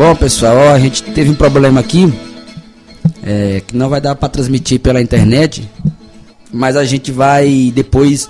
Bom, 0.00 0.16
pessoal, 0.16 0.56
ó, 0.56 0.72
a 0.72 0.78
gente 0.78 1.02
teve 1.02 1.28
um 1.28 1.34
problema 1.34 1.78
aqui. 1.78 2.10
É, 3.22 3.60
que 3.66 3.76
não 3.76 3.90
vai 3.90 4.00
dar 4.00 4.14
para 4.14 4.30
transmitir 4.30 4.80
pela 4.80 4.98
internet. 4.98 5.68
Mas 6.50 6.74
a 6.74 6.86
gente 6.86 7.12
vai 7.12 7.70
depois 7.74 8.26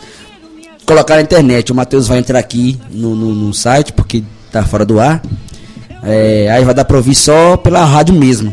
colocar 0.85 1.15
na 1.15 1.23
internet. 1.23 1.71
O 1.71 1.75
Matheus 1.77 2.09
vai 2.09 2.19
entrar 2.19 2.41
aqui 2.41 2.77
no, 2.91 3.15
no, 3.15 3.33
no 3.33 3.55
site, 3.55 3.93
porque 3.93 4.25
tá 4.51 4.65
fora 4.65 4.85
do 4.85 4.99
ar. 4.99 5.23
É, 6.03 6.51
aí 6.51 6.65
vai 6.65 6.75
dar 6.75 6.85
pra 6.85 6.97
ouvir 6.97 7.15
só 7.15 7.57
pela 7.57 7.85
rádio 7.85 8.17
mesmo. 8.17 8.53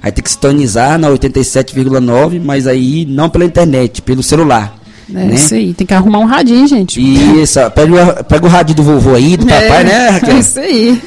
Aí 0.00 0.12
tem 0.12 0.22
que 0.22 0.30
sintonizar 0.30 0.96
na 0.96 1.08
87,9, 1.08 2.40
mas 2.40 2.68
aí 2.68 3.04
não 3.04 3.28
pela 3.28 3.44
internet, 3.44 4.00
pelo 4.00 4.22
celular. 4.22 4.78
É 5.10 5.12
né? 5.12 5.34
isso 5.34 5.54
aí, 5.54 5.74
tem 5.74 5.84
que 5.84 5.92
arrumar 5.92 6.20
um 6.20 6.24
radinho, 6.24 6.68
gente. 6.68 7.00
Isso, 7.02 7.58
pega, 7.72 8.20
o- 8.20 8.24
pega 8.24 8.46
o 8.46 8.48
rádio 8.48 8.76
do 8.76 8.84
vovô 8.84 9.16
aí, 9.16 9.36
do 9.36 9.42
papai, 9.44 9.80
É, 9.80 9.84
né, 9.84 10.08
Raquel? 10.10 10.36
É 10.36 10.38
isso 10.38 10.60
aí. 10.60 11.02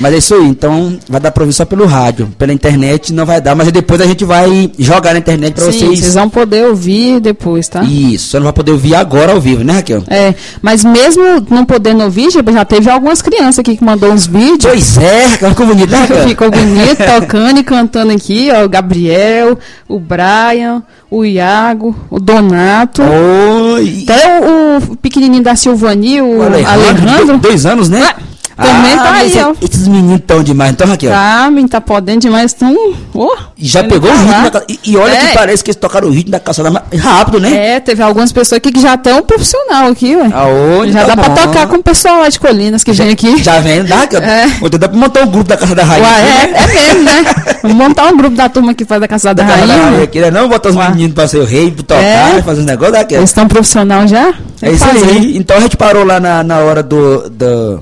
Mas 0.00 0.14
é 0.14 0.18
isso 0.18 0.34
aí, 0.34 0.46
então 0.46 0.98
vai 1.08 1.20
dar 1.20 1.30
pra 1.30 1.42
ouvir 1.42 1.52
só 1.52 1.64
pelo 1.64 1.86
rádio. 1.86 2.28
Pela 2.38 2.52
internet 2.52 3.12
não 3.12 3.24
vai 3.24 3.40
dar, 3.40 3.54
mas 3.54 3.70
depois 3.70 4.00
a 4.00 4.06
gente 4.06 4.24
vai 4.24 4.70
jogar 4.78 5.12
na 5.12 5.18
internet 5.20 5.54
pra 5.54 5.64
Sim, 5.64 5.78
vocês. 5.78 6.00
vocês 6.00 6.14
vão 6.14 6.28
poder 6.28 6.66
ouvir 6.66 7.20
depois, 7.20 7.68
tá? 7.68 7.82
Isso, 7.82 8.28
só 8.30 8.38
não 8.38 8.44
vai 8.44 8.52
poder 8.52 8.72
ouvir 8.72 8.94
agora 8.94 9.32
ao 9.32 9.40
vivo, 9.40 9.62
né, 9.64 9.74
Raquel? 9.74 10.02
É, 10.08 10.34
mas 10.60 10.84
mesmo 10.84 11.22
não 11.50 11.64
podendo 11.64 12.02
ouvir, 12.02 12.30
já 12.30 12.42
já 12.52 12.64
teve 12.64 12.90
algumas 12.90 13.22
crianças 13.22 13.60
aqui 13.60 13.76
que 13.76 13.84
mandou 13.84 14.10
uns 14.10 14.26
vídeos. 14.26 14.64
Pois 14.64 14.98
é, 14.98 15.28
ficou 15.28 15.66
bonito, 15.66 15.90
né, 15.90 15.98
Raquel? 15.98 16.28
Ficou 16.28 16.50
bonito, 16.50 16.98
tocando 17.20 17.60
e 17.60 17.64
cantando 17.64 18.12
aqui, 18.12 18.50
ó, 18.52 18.64
o 18.64 18.68
Gabriel, 18.68 19.58
o 19.88 19.98
Brian, 19.98 20.82
o 21.10 21.24
Iago, 21.24 21.94
o 22.10 22.18
Donato. 22.18 23.02
Oi! 23.02 24.04
Até 24.08 24.40
o, 24.40 24.92
o 24.92 24.96
pequenininho 24.96 25.42
da 25.42 25.54
Silvani, 25.54 26.20
o 26.20 26.38
O 26.38 26.42
Alejandro. 26.42 27.38
Dois 27.38 27.64
anos, 27.64 27.88
né? 27.88 28.02
Ah, 28.02 28.16
também 28.56 28.96
tá 28.96 29.10
mas 29.12 29.32
aí, 29.34 29.38
é- 29.38 29.46
ó. 29.46 29.54
Esses 29.60 29.86
meninos 29.88 30.20
tão 30.26 30.42
demais, 30.42 30.72
então, 30.72 30.86
Raquel. 30.86 31.10
Tá, 31.12 31.46
menino, 31.50 31.68
tá 31.68 31.80
podendo 31.80 32.20
demais, 32.20 32.52
tão... 32.52 32.74
Oh, 33.14 33.36
já 33.58 33.84
pegou 33.84 34.08
tá 34.10 34.14
o 34.14 34.18
ritmo 34.18 34.32
lá. 34.42 34.48
da 34.48 34.62
e, 34.68 34.78
e 34.84 34.96
olha 34.96 35.12
É. 35.12 35.26
que 35.26 35.34
parece 35.34 35.62
que 35.64 35.70
eles 35.70 35.76
tocaram 35.80 36.08
o 36.08 36.10
ritmo 36.10 36.30
da 36.32 36.40
calçada 36.40 36.70
ma- 36.70 36.82
rápido, 36.98 37.38
né? 37.40 37.54
É, 37.74 37.80
teve 37.80 38.02
algumas 38.02 38.32
pessoas 38.32 38.56
aqui 38.58 38.72
que 38.72 38.80
já 38.80 38.94
estão 38.94 39.22
profissional 39.22 39.88
aqui, 39.88 40.16
ué. 40.16 40.30
Aonde? 40.32 40.92
já 40.92 41.00
Tá 41.04 41.14
dá 41.14 41.22
pra 41.22 41.28
bom. 41.34 41.42
tocar 41.42 41.66
com 41.66 41.76
o 41.76 41.82
pessoal 41.82 42.20
lá 42.20 42.28
de 42.28 42.40
Colinas 42.40 42.82
que 42.82 42.92
vem 42.92 43.10
aqui. 43.10 43.42
Já 43.42 43.60
vem, 43.60 43.84
dá, 43.84 43.96
Raquel? 43.96 44.22
É. 44.22 44.46
Vou 44.60 44.70
tentar 44.70 44.88
montar 44.92 45.22
um 45.22 45.26
grupo 45.30 45.48
da 45.48 45.56
Casa 45.56 45.74
da 45.74 45.84
Rainha. 45.84 46.06
Ué, 46.06 46.14
aqui, 46.14 46.26
né? 46.26 46.58
é, 46.58 46.62
é 46.62 46.66
mesmo, 46.94 47.02
né? 47.04 47.24
Vamos 47.62 47.76
montar 47.76 48.06
um 48.12 48.16
grupo 48.16 48.36
da 48.36 48.48
turma 48.48 48.72
que 48.74 48.84
faz 48.84 49.02
a 49.02 49.08
Caçada 49.08 49.42
Da 49.42 49.48
da 49.48 49.54
Casa 49.54 49.66
da 49.66 49.72
Rainha. 49.72 49.84
Rainha 49.86 49.98
né? 49.98 50.04
aqui, 50.04 50.20
né? 50.20 50.30
Não 50.30 50.48
botar 50.48 50.68
os 50.70 50.76
Ué. 50.76 50.88
meninos 50.90 51.14
pra 51.14 51.28
ser 51.28 51.38
o 51.38 51.44
rei, 51.44 51.70
pra 51.70 51.82
tocar, 51.84 52.02
É. 52.38 52.42
fazer 52.42 52.60
uns 52.62 52.66
negócios, 52.66 52.96
Raquel. 52.96 53.18
Eles 53.18 53.30
estão 53.30 53.46
profissional 53.48 54.06
já? 54.08 54.32
É 54.62 54.70
isso 54.70 54.84
aí. 54.84 55.36
Então 55.36 55.56
a 55.56 55.60
gente 55.60 55.76
parou 55.76 56.04
lá 56.04 56.18
na, 56.18 56.42
na 56.42 56.58
hora 56.60 56.82
do, 56.82 57.28
do- 57.28 57.80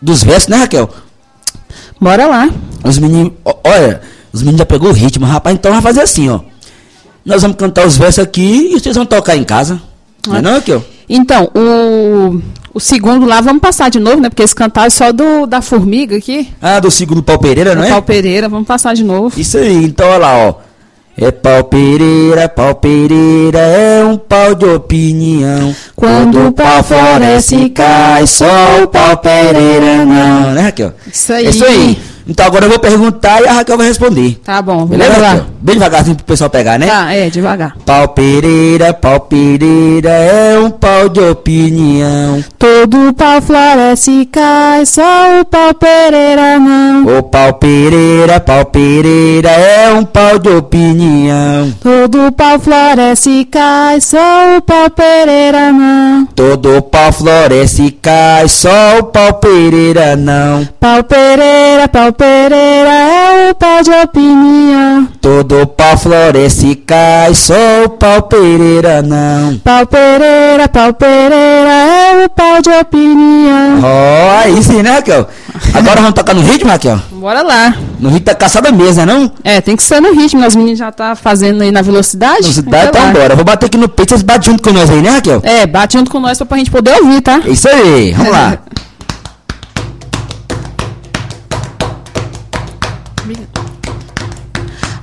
dos 0.00 0.22
versos, 0.22 0.48
né, 0.48 0.56
Raquel? 0.56 0.88
Bora 2.00 2.26
lá. 2.26 2.50
Os 2.84 2.98
meninos, 2.98 3.32
olha, 3.64 4.00
os 4.32 4.40
meninos 4.42 4.60
já 4.60 4.66
pegou 4.66 4.90
o 4.90 4.92
ritmo, 4.92 5.26
rapaz, 5.26 5.54
então 5.54 5.72
vai 5.72 5.82
fazer 5.82 6.00
assim, 6.02 6.28
ó. 6.28 6.40
Nós 7.24 7.42
vamos 7.42 7.56
cantar 7.56 7.86
os 7.86 7.96
versos 7.96 8.20
aqui 8.20 8.70
e 8.72 8.80
vocês 8.80 8.96
vão 8.96 9.04
tocar 9.04 9.36
em 9.36 9.44
casa. 9.44 9.80
Não 10.26 10.36
é 10.36 10.42
não, 10.42 10.52
Raquel? 10.52 10.84
Então, 11.08 11.50
o, 11.54 12.40
o 12.72 12.80
segundo 12.80 13.26
lá, 13.26 13.40
vamos 13.40 13.60
passar 13.60 13.90
de 13.90 13.98
novo, 13.98 14.20
né? 14.20 14.28
Porque 14.28 14.42
eles 14.42 14.54
cantaram 14.54 14.90
só 14.90 15.10
do, 15.12 15.46
da 15.46 15.60
formiga 15.60 16.16
aqui. 16.16 16.48
Ah, 16.60 16.80
do 16.80 16.90
segundo 16.90 17.22
pau 17.22 17.38
Pereira, 17.38 17.74
não 17.74 17.82
é? 17.82 17.88
Pau 17.88 18.02
Pereira, 18.02 18.48
vamos 18.48 18.66
passar 18.66 18.94
de 18.94 19.02
novo. 19.02 19.38
Isso 19.38 19.58
aí, 19.58 19.84
então 19.84 20.08
olha 20.08 20.18
lá, 20.18 20.38
ó. 20.48 20.67
É 21.20 21.32
pau 21.32 21.64
Pereira, 21.64 22.48
pau 22.48 22.76
Pereira, 22.76 23.58
é 23.58 24.04
um 24.04 24.16
pau 24.16 24.54
de 24.54 24.64
opinião. 24.66 25.74
Quando 25.96 26.46
o 26.46 26.52
pau 26.52 26.80
floresce, 26.84 27.70
cai, 27.70 28.24
só 28.24 28.84
o 28.84 28.86
pau 28.86 29.16
Pereira 29.16 30.04
não. 30.04 30.52
Né, 30.52 30.62
Raquel? 30.62 30.92
Isso 31.12 31.32
aí. 31.32 31.46
É 31.46 31.50
isso 31.50 31.64
aí. 31.64 31.98
Então 32.28 32.44
agora 32.44 32.66
eu 32.66 32.68
vou 32.70 32.78
perguntar 32.78 33.40
e 33.40 33.48
a 33.48 33.52
Raquel 33.54 33.78
vai 33.78 33.86
responder. 33.86 34.38
Tá 34.44 34.60
bom, 34.60 34.84
Beleza, 34.84 35.18
lá. 35.18 35.46
Bem 35.60 35.76
devagarzinho 35.76 36.14
pro 36.16 36.26
pessoal 36.26 36.50
pegar, 36.50 36.78
né? 36.78 36.86
Tá, 36.86 37.12
é, 37.12 37.30
devagar. 37.30 37.74
Pau 37.86 38.08
Pereira, 38.08 38.92
pau 38.92 39.20
Pereira, 39.20 40.10
é 40.10 40.58
um 40.58 40.70
pau 40.70 41.08
de 41.08 41.20
opinião. 41.20 42.44
Todo 42.58 43.14
pau 43.14 43.40
floresce 43.40 44.10
e 44.10 44.26
cai, 44.26 44.84
só 44.84 45.40
o 45.40 45.44
pau 45.46 45.72
Pereira 45.74 46.58
não. 46.58 47.18
O 47.18 47.22
pau 47.22 47.54
Pereira, 47.54 48.38
pau 48.40 48.64
Pereira, 48.66 49.50
é 49.50 49.92
um 49.94 50.04
pau 50.04 50.38
de 50.38 50.50
opinião. 50.50 51.72
Todo 51.82 52.30
pau 52.32 52.60
floresce 52.60 53.30
e 53.30 53.44
cai, 53.46 54.00
só 54.00 54.58
o 54.58 54.62
pau 54.62 54.90
Pereira 54.90 55.72
não. 55.72 56.26
Todo 56.34 56.82
pau 56.82 57.10
floresce 57.10 57.84
e 57.84 57.90
cai, 57.90 58.48
só 58.48 58.98
o 58.98 59.04
pau 59.04 59.32
Pereira 59.34 60.14
não. 60.14 60.68
Pau 60.78 61.02
Pereira, 61.02 61.88
pau 61.88 62.12
Pereira 62.18 62.90
é 62.90 63.50
o 63.52 63.54
pau 63.54 63.80
de 63.80 63.90
opinião. 63.92 65.08
Todo 65.20 65.64
pau 65.68 65.96
floresce 65.96 66.66
e 66.66 66.74
cai, 66.74 67.32
só 67.32 67.54
o 67.84 67.90
pau 67.90 68.22
Pereira 68.22 69.00
não. 69.02 69.56
Pau 69.58 69.86
Pereira, 69.86 70.68
pau 70.68 70.92
Pereira 70.92 71.70
é 71.70 72.24
o 72.26 72.28
pau 72.28 72.60
de 72.60 72.70
opinião. 72.70 73.80
Ó, 73.84 74.38
aí 74.42 74.60
sim, 74.64 74.82
né, 74.82 74.90
Raquel? 74.90 75.28
Agora 75.72 76.00
vamos 76.00 76.14
tocar 76.14 76.34
no 76.34 76.42
ritmo, 76.42 76.68
Raquel? 76.68 77.00
Bora 77.12 77.40
lá. 77.40 77.72
No 78.00 78.08
ritmo 78.08 78.26
da 78.26 78.34
caçada 78.34 78.72
mesmo, 78.72 79.06
né, 79.06 79.14
não? 79.14 79.30
É, 79.44 79.60
tem 79.60 79.76
que 79.76 79.82
ser 79.84 80.00
no 80.00 80.12
ritmo, 80.12 80.40
né? 80.40 80.48
os 80.48 80.56
meninos 80.56 80.80
já 80.80 80.90
tá 80.90 81.14
fazendo 81.14 81.62
aí 81.62 81.70
na 81.70 81.82
velocidade. 81.82 82.42
Velocidade, 82.42 82.88
Então 82.88 83.00
então 83.00 83.12
bora. 83.12 83.36
Vou 83.36 83.44
bater 83.44 83.66
aqui 83.66 83.78
no 83.78 83.88
peito, 83.88 84.10
vocês 84.10 84.22
batem 84.22 84.50
junto 84.50 84.62
com 84.64 84.72
nós 84.72 84.90
aí, 84.90 85.00
né, 85.00 85.10
Raquel? 85.10 85.40
É, 85.44 85.64
bate 85.68 85.96
junto 85.96 86.10
com 86.10 86.18
nós 86.18 86.36
pra 86.36 86.58
gente 86.58 86.70
poder 86.70 87.00
ouvir, 87.00 87.20
tá? 87.20 87.40
É 87.46 87.50
isso 87.50 87.68
aí, 87.68 88.10
vamos 88.10 88.32
lá. 88.32 88.58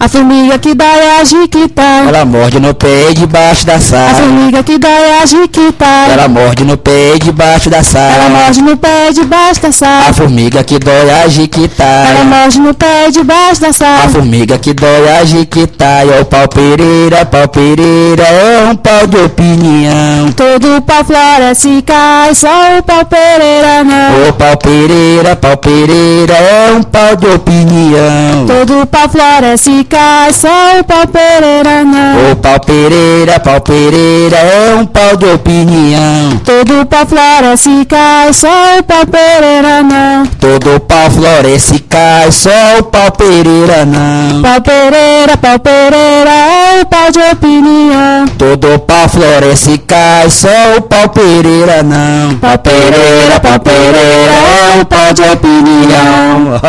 A 0.06 0.08
formiga 0.08 0.60
que 0.60 0.76
dá 0.76 0.86
é 0.86 1.20
a 1.20 1.24
jiquita. 1.24 1.82
Ela 2.08 2.24
morde 2.26 2.60
no 2.60 2.76
pé 2.76 3.12
debaixo 3.16 3.66
da 3.66 3.74
A 3.78 3.80
sala. 3.82 4.14
formiga 4.14 4.62
que 4.62 4.78
dá 4.78 4.88
é 4.88 5.20
a 5.24 5.26
jiquita. 5.26 5.86
Ela 6.12 6.28
morde 6.28 6.64
no 6.64 6.78
pé 6.78 7.18
debaixo 7.20 7.72
da 7.72 7.78
Ela 7.78 7.84
sala. 7.84 8.30
morde 8.30 8.62
no 8.62 8.78
pé 8.78 9.12
debaixo 9.12 9.62
da 9.64 9.70
A 9.70 9.72
sala. 9.72 10.14
formiga 10.14 10.64
que 10.64 10.78
dói 10.78 11.10
a 11.10 11.22
Ela 11.22 11.30
jiquitaia. 11.30 12.24
morde 12.24 12.60
no 12.60 12.74
pé 12.76 13.10
debaixo 13.10 13.62
da 13.62 13.70
A 13.70 13.74
sala. 13.74 14.10
formiga 14.10 14.60
que 14.60 14.74
dói 14.76 15.10
a 15.20 15.26
jiquitaia. 15.26 16.22
O 16.22 16.26
pau 16.26 16.48
pereira, 16.50 17.26
pau 17.26 17.48
pereira, 17.48 18.24
é 18.24 18.64
um 18.70 18.76
pau 18.76 19.08
de 19.08 19.18
opinião. 19.18 20.32
Todo 20.36 20.82
pau 20.84 21.04
floresce 21.04 21.68
e 21.80 21.82
cai, 21.82 22.36
só 22.36 22.78
o 22.78 22.84
pau 22.84 23.04
Pereira 23.06 23.84
não. 23.84 24.30
O 24.30 24.34
pau 24.34 24.56
pereira, 24.58 25.36
pau 25.36 25.58
pereira, 25.58 26.34
é 26.34 26.72
um 26.78 26.84
pau 26.84 27.16
de 27.16 27.26
opinião. 27.26 28.46
Todo 28.46 28.86
pau 28.86 29.10
floresce 29.10 29.72
e 29.72 29.84
cai, 29.84 29.95
só 30.32 30.80
o 30.80 30.84
pau 30.84 31.08
Pereira 31.08 31.84
não. 31.84 32.32
O 32.32 32.36
pau 32.36 32.60
pereira, 32.60 33.40
pau 33.40 33.62
pereira, 33.62 34.38
é 34.38 34.76
um 34.76 34.86
pau 34.86 35.16
de 35.16 35.26
opinião. 35.26 36.38
Todo 36.44 36.86
pau 36.86 37.06
floresce 37.06 37.86
cai, 37.86 38.34
só 38.34 38.78
o 38.80 38.84
pau 38.84 39.06
Pereira 39.06 39.84
não. 39.84 40.26
Todo 40.40 40.80
pau 40.82 41.10
floresce 41.10 41.80
cai, 41.80 42.32
só 42.32 42.50
o 42.80 42.84
pau 42.84 43.12
pereira 43.12 43.86
não. 43.86 44.42
Pau 44.42 44.62
Pereira, 44.62 45.38
pau 45.38 45.60
Pereira 45.60 46.32
é 46.32 46.82
o 46.82 46.86
pau 46.86 47.12
de 47.12 47.20
opinião. 47.20 48.26
Todo 48.38 48.80
pau 48.80 49.08
floresce 49.08 49.78
cai, 49.78 50.30
só 50.30 50.50
o 50.78 50.82
pau 50.82 51.08
pereira 51.10 51.84
não. 51.84 52.36
Pau 52.36 52.58
Pereira, 52.58 53.40
pau 53.40 53.60
Pereira 53.60 54.34
é 54.34 54.82
o 54.82 54.86
pau 54.86 55.14
de 55.14 55.22
opinião. 55.22 56.60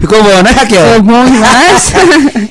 Ficou 0.00 0.22
bom, 0.22 0.42
né, 0.42 0.50
Raquel? 0.50 1.02
bom 1.02 1.24
demais. 1.58 1.92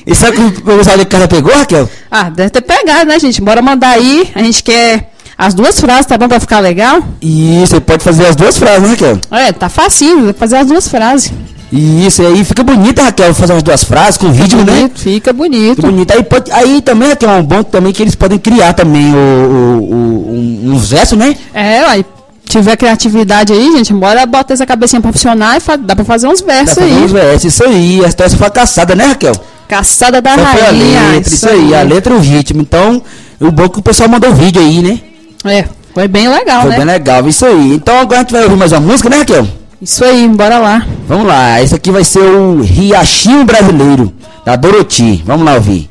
E 0.06 0.14
sabe 0.14 0.36
que 0.36 0.42
o 0.42 0.76
pessoal 0.76 0.98
de 0.98 1.04
casa 1.04 1.28
pegou, 1.28 1.52
Raquel? 1.52 1.88
ah, 2.10 2.30
deve 2.30 2.50
ter 2.50 2.60
pegado, 2.62 3.06
né, 3.06 3.18
gente? 3.18 3.40
Bora 3.40 3.60
mandar 3.60 3.90
aí. 3.90 4.30
A 4.34 4.42
gente 4.42 4.62
quer 4.62 5.10
as 5.36 5.54
duas 5.54 5.78
frases, 5.78 6.06
tá 6.06 6.18
bom? 6.18 6.28
Pra 6.28 6.40
ficar 6.40 6.60
legal. 6.60 7.02
Isso, 7.20 7.68
você 7.68 7.80
pode 7.80 8.02
fazer 8.02 8.26
as 8.26 8.36
duas 8.36 8.58
frases, 8.58 8.82
né, 8.82 8.88
Raquel? 8.90 9.18
É, 9.30 9.52
tá 9.52 9.68
facinho, 9.68 10.34
fazer 10.34 10.56
as 10.56 10.66
duas 10.66 10.88
frases. 10.88 11.32
Isso, 11.70 12.22
e 12.22 12.26
aí 12.26 12.44
fica 12.44 12.62
bonita, 12.62 13.02
Raquel, 13.02 13.34
fazer 13.34 13.52
as 13.52 13.62
duas 13.62 13.84
frases 13.84 14.16
com 14.16 14.32
vídeo, 14.32 14.58
né? 14.64 14.72
Bonito, 14.72 15.00
fica 15.00 15.32
bonito. 15.32 15.76
Fica 15.76 15.88
bonito. 15.88 16.10
Aí, 16.12 16.22
pode, 16.22 16.50
aí 16.50 16.80
também, 16.80 17.10
Raquel, 17.10 17.30
é 17.30 17.34
um 17.34 17.42
bom 17.42 17.62
também 17.62 17.92
que 17.92 18.02
eles 18.02 18.14
podem 18.14 18.38
criar 18.38 18.72
também 18.72 19.14
o, 19.14 19.16
o, 19.16 19.92
o, 19.92 20.32
um, 20.32 20.72
uns 20.72 20.90
versos, 20.90 21.18
né? 21.18 21.36
É, 21.52 21.80
aí 21.80 22.04
tiver 22.48 22.76
criatividade 22.76 23.52
aí, 23.52 23.72
gente, 23.72 23.92
bora 23.92 24.24
botar 24.26 24.54
essa 24.54 24.66
cabecinha 24.66 25.00
pra 25.00 25.12
funcionar 25.12 25.56
e 25.56 25.60
fa- 25.60 25.76
dá 25.76 25.94
pra 25.94 26.04
fazer 26.04 26.26
uns 26.28 26.40
versos 26.40 26.78
aí. 26.78 26.92
uns 26.92 27.12
versos, 27.12 27.44
isso 27.52 27.64
aí. 27.64 28.02
Essa 28.04 28.24
essa 28.24 28.36
foi 28.36 28.46
a 28.46 28.50
caçada, 28.50 28.94
né, 28.94 29.06
Raquel? 29.06 29.32
Caçada 29.68 30.20
da 30.22 30.30
Só 30.34 30.46
foi 30.46 30.60
a 30.62 30.64
rainha. 30.64 31.00
letra, 31.12 31.32
isso 31.34 31.48
aí, 31.48 31.74
a 31.74 31.82
letra 31.82 32.14
e 32.14 32.16
o 32.16 32.20
ritmo. 32.20 32.60
Então, 32.62 33.02
o 33.38 33.50
bom 33.50 33.64
é 33.64 33.68
que 33.68 33.78
o 33.78 33.82
pessoal 33.82 34.08
mandou 34.08 34.32
vídeo 34.34 34.60
aí, 34.62 34.80
né? 34.82 35.00
É, 35.44 35.64
foi 35.94 36.08
bem 36.08 36.28
legal, 36.28 36.62
Foi 36.62 36.70
né? 36.70 36.76
bem 36.76 36.84
legal, 36.86 37.28
isso 37.28 37.44
aí. 37.44 37.74
Então 37.74 37.98
agora 38.00 38.20
a 38.20 38.22
gente 38.22 38.32
vai 38.32 38.44
ouvir 38.44 38.56
mais 38.56 38.72
uma 38.72 38.80
música, 38.80 39.08
né, 39.10 39.18
Raquel? 39.18 39.46
Isso 39.80 40.04
aí, 40.04 40.26
bora 40.28 40.58
lá. 40.58 40.86
Vamos 41.06 41.26
lá, 41.26 41.62
esse 41.62 41.74
aqui 41.74 41.90
vai 41.90 42.02
ser 42.02 42.20
o 42.20 42.62
Riachinho 42.62 43.44
Brasileiro, 43.44 44.12
da 44.44 44.56
Doroti. 44.56 45.22
Vamos 45.26 45.44
lá 45.44 45.54
ouvir. 45.54 45.88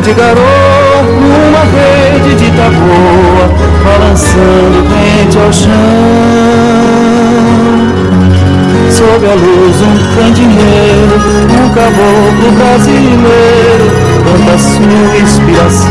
De 0.00 0.12
garoto 0.12 0.42
numa 1.04 1.60
rede 1.60 2.34
de 2.34 2.50
taboa, 2.50 3.48
balançando 3.84 4.88
rente 4.88 5.38
ao 5.38 5.52
chão. 5.52 5.70
Sob 8.90 9.26
a 9.26 9.34
luz 9.34 9.82
um 9.82 9.96
candeeiro, 10.14 11.16
um 11.50 11.68
caboclo 11.74 12.50
brasileiro, 12.58 13.86
canta 14.24 14.58
sua 14.58 15.16
inspiração. 15.18 15.88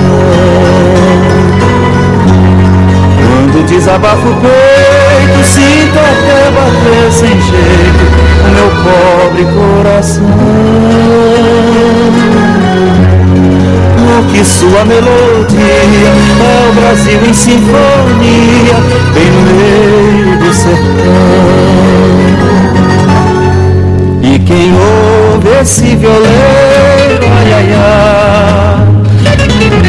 Quando 3.17 3.65
desabafo 3.65 4.27
o 4.27 4.35
peito, 4.41 5.43
sinto 5.45 5.97
até 5.99 6.51
bater 6.51 7.11
sem 7.11 7.29
jeito 7.41 8.03
o 8.41 8.49
meu 8.51 8.69
pobre 8.83 9.45
coração 9.45 10.82
que 14.33 14.43
sua 14.43 14.83
melodia 14.83 15.59
é 15.59 16.69
o 16.69 16.73
Brasil 16.73 17.19
em 17.23 17.33
sinfonia, 17.33 18.75
bem 19.13 19.29
no 19.29 19.41
meio 19.53 20.39
do 20.39 20.51
sertão. 20.53 20.83
E 24.23 24.39
quem 24.39 24.73
ouve 24.73 25.49
esse 25.61 25.95
violeiro, 25.95 27.25
ai 27.37 27.53
ai 27.53 27.73
ai, 27.75 28.87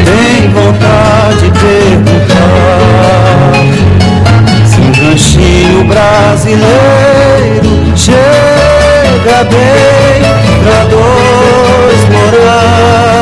tem 0.05 0.49
vontade 0.51 1.39
de 1.39 1.49
perguntar 1.59 2.75
se 4.67 4.79
um 4.79 4.91
ranchinho 5.09 5.83
brasileiro 5.85 7.65
chega 7.95 9.43
bem 9.49 10.21
pra 10.63 10.79
dois 10.85 12.01
morar. 12.11 13.14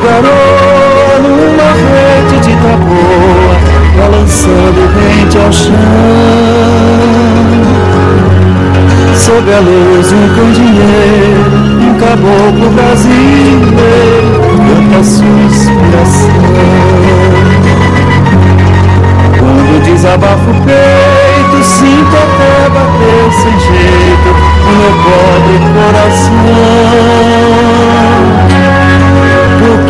De 0.00 1.22
numa 1.22 1.70
rede 1.72 2.36
de 2.40 2.54
taboa, 2.56 3.54
balançando 3.96 4.80
rente 4.94 5.38
ao 5.38 5.52
chão. 5.52 5.74
Sob 9.14 9.52
a 9.52 9.60
luz 9.60 10.12
um 10.12 10.28
candeeiro, 10.34 11.50
um 11.80 11.94
caboclo 11.94 12.70
brasileiro, 12.70 14.40
canta 14.66 15.04
sua 15.04 15.40
inspiração. 15.46 16.42
Quando 19.38 19.82
desabafo 19.84 20.50
o 20.50 20.54
peito, 20.64 21.62
sinto 21.62 22.16
até 22.16 22.68
bater 22.70 23.32
sem 23.32 23.56
jeito 23.60 24.28
o 24.60 24.72
meu 24.76 24.92
pobre 25.04 25.56
coração 25.72 26.34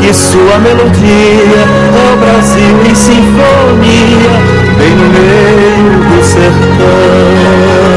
porque 0.04 0.12
sua 0.12 0.58
melodia 0.58 1.64
o 2.12 2.16
Brasil 2.18 2.76
em 2.90 2.94
sinfonia, 2.94 4.30
bem 4.76 4.90
no 4.96 5.08
meio 5.08 5.98
do 6.00 6.22
sertão. 6.22 7.93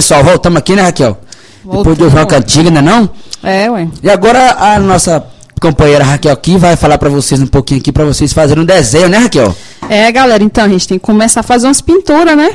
Pessoal, 0.00 0.24
voltamos 0.24 0.58
aqui, 0.58 0.74
né, 0.74 0.80
Raquel? 0.80 1.18
Voltamos. 1.62 1.82
Depois 1.82 1.98
de 1.98 2.04
ouvir 2.04 2.16
uma 2.16 2.26
cantiga, 2.26 2.70
né 2.70 2.80
não? 2.80 3.10
É, 3.42 3.70
ué. 3.70 3.86
E 4.02 4.08
agora 4.08 4.52
a 4.52 4.78
nossa 4.78 5.22
companheira 5.60 6.02
Raquel 6.02 6.32
aqui 6.32 6.56
vai 6.56 6.74
falar 6.74 6.96
para 6.96 7.10
vocês 7.10 7.38
um 7.38 7.46
pouquinho 7.46 7.80
aqui 7.80 7.92
para 7.92 8.06
vocês 8.06 8.32
fazerem 8.32 8.62
um 8.62 8.66
desenho, 8.66 9.10
né, 9.10 9.18
Raquel? 9.18 9.54
É, 9.90 10.10
galera, 10.10 10.42
então 10.42 10.64
a 10.64 10.68
gente 10.68 10.88
tem 10.88 10.98
que 10.98 11.04
começar 11.04 11.40
a 11.40 11.42
fazer 11.42 11.66
umas 11.66 11.82
pinturas, 11.82 12.34
né? 12.34 12.52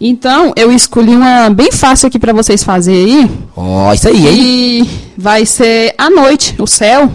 Então, 0.00 0.52
eu 0.54 0.70
escolhi 0.70 1.16
uma 1.16 1.50
bem 1.50 1.72
fácil 1.72 2.06
aqui 2.06 2.20
para 2.20 2.32
vocês 2.32 2.62
fazerem 2.62 3.22
aí. 3.22 3.30
Ó, 3.56 3.88
oh, 3.88 3.92
isso 3.92 4.06
aí, 4.06 4.28
hein? 4.28 4.36
E 4.38 4.90
vai 5.18 5.44
ser 5.44 5.92
à 5.98 6.08
noite, 6.08 6.54
o 6.56 6.68
céu. 6.68 7.10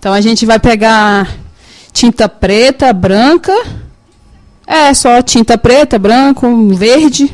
Então 0.00 0.12
a 0.12 0.20
gente 0.20 0.44
vai 0.44 0.58
pegar 0.58 1.28
tinta 1.92 2.28
preta, 2.28 2.92
branca. 2.92 3.52
É, 4.66 4.92
só 4.94 5.22
tinta 5.22 5.56
preta, 5.56 5.96
branco, 5.96 6.74
verde. 6.74 7.32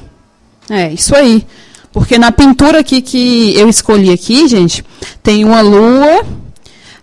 É, 0.68 0.92
isso 0.92 1.14
aí. 1.14 1.46
Porque 1.92 2.18
na 2.18 2.32
pintura 2.32 2.80
aqui 2.80 3.00
que 3.00 3.56
eu 3.56 3.68
escolhi 3.68 4.12
aqui, 4.12 4.48
gente, 4.48 4.84
tem 5.22 5.44
uma 5.44 5.60
lua. 5.60 6.24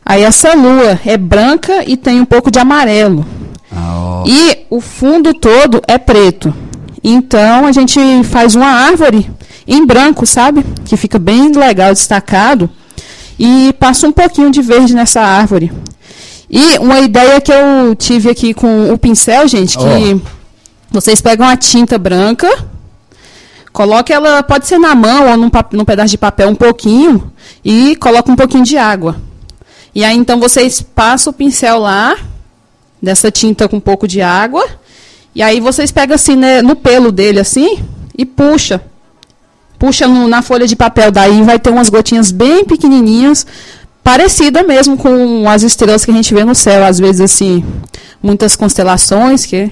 Aí 0.05 0.23
essa 0.23 0.53
lua 0.53 0.99
é 1.05 1.15
branca 1.15 1.83
e 1.87 1.95
tem 1.95 2.19
um 2.19 2.25
pouco 2.25 2.51
de 2.51 2.59
amarelo. 2.59 3.25
Oh. 3.71 4.23
E 4.27 4.65
o 4.69 4.81
fundo 4.81 5.33
todo 5.33 5.81
é 5.87 5.97
preto. 5.97 6.53
Então 7.01 7.65
a 7.65 7.71
gente 7.71 7.99
faz 8.25 8.53
uma 8.53 8.67
árvore 8.67 9.31
em 9.65 9.85
branco, 9.85 10.25
sabe? 10.25 10.65
Que 10.83 10.97
fica 10.97 11.17
bem 11.17 11.53
legal, 11.53 11.93
destacado. 11.93 12.69
E 13.39 13.73
passa 13.79 14.05
um 14.07 14.11
pouquinho 14.11 14.51
de 14.51 14.61
verde 14.61 14.93
nessa 14.93 15.21
árvore. 15.21 15.71
E 16.49 16.77
uma 16.79 16.99
ideia 16.99 17.39
que 17.39 17.51
eu 17.51 17.95
tive 17.95 18.29
aqui 18.29 18.53
com 18.53 18.91
o 18.91 18.97
pincel, 18.97 19.47
gente, 19.47 19.77
que 19.77 19.83
oh. 19.85 20.19
vocês 20.91 21.21
pegam 21.21 21.47
a 21.47 21.55
tinta 21.55 21.97
branca 21.97 22.49
Coloque 23.71 24.11
ela, 24.11 24.43
pode 24.43 24.67
ser 24.67 24.77
na 24.77 24.93
mão 24.93 25.29
ou 25.29 25.37
num, 25.37 25.51
num 25.71 25.85
pedaço 25.85 26.09
de 26.09 26.17
papel 26.17 26.49
um 26.49 26.55
pouquinho 26.55 27.31
e 27.63 27.95
coloca 27.95 28.31
um 28.31 28.35
pouquinho 28.35 28.63
de 28.63 28.77
água. 28.77 29.15
E 29.95 30.03
aí 30.03 30.15
então 30.15 30.39
vocês 30.39 30.81
passam 30.81 31.31
o 31.31 31.33
pincel 31.33 31.79
lá, 31.79 32.17
dessa 33.01 33.31
tinta 33.31 33.67
com 33.67 33.77
um 33.77 33.81
pouco 33.81 34.07
de 34.07 34.21
água, 34.21 34.65
e 35.33 35.41
aí 35.41 35.59
vocês 35.59 35.91
pegam 35.91 36.15
assim 36.15 36.35
né, 36.35 36.61
no 36.61 36.75
pelo 36.75 37.11
dele 37.11 37.39
assim 37.39 37.79
e 38.17 38.25
puxa. 38.25 38.81
Puxa 39.79 40.07
no, 40.07 40.27
na 40.27 40.41
folha 40.41 40.67
de 40.67 40.75
papel, 40.75 41.11
daí 41.11 41.41
vai 41.41 41.57
ter 41.57 41.69
umas 41.71 41.89
gotinhas 41.89 42.31
bem 42.31 42.63
pequenininhas, 42.63 43.47
parecida 44.03 44.63
mesmo 44.63 44.97
com 44.97 45.47
as 45.49 45.63
estrelas 45.63 46.03
que 46.05 46.11
a 46.11 46.13
gente 46.13 46.33
vê 46.33 46.43
no 46.43 46.55
céu, 46.55 46.85
às 46.85 46.99
vezes 46.99 47.21
assim, 47.21 47.63
muitas 48.21 48.55
constelações 48.55 49.45
que 49.45 49.71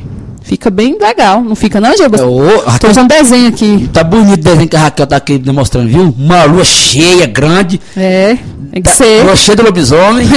Fica 0.50 0.72
bem 0.72 0.98
legal, 1.00 1.44
não 1.44 1.56
fica 1.56 1.80
não, 1.80 1.94
Diego? 1.94 2.16
Estou 2.16 2.90
usando 2.90 3.08
desenho 3.08 3.50
aqui. 3.50 3.88
Tá 3.94 4.04
bonito 4.04 4.40
o 4.40 4.44
desenho 4.44 4.68
que 4.68 4.76
a 4.76 4.80
Raquel 4.80 5.06
tá 5.06 5.18
aqui 5.18 5.38
demonstrando, 5.38 5.88
viu? 5.88 6.16
Uma 6.18 6.44
lua 6.46 6.64
cheia, 6.64 7.28
grande. 7.28 7.80
É, 7.96 8.36
tem 8.72 8.82
que 8.82 8.90
ser. 8.90 9.24
Lua 9.24 9.36
cheia 9.36 9.56
de 9.56 9.62
lobisomem. 9.62 10.28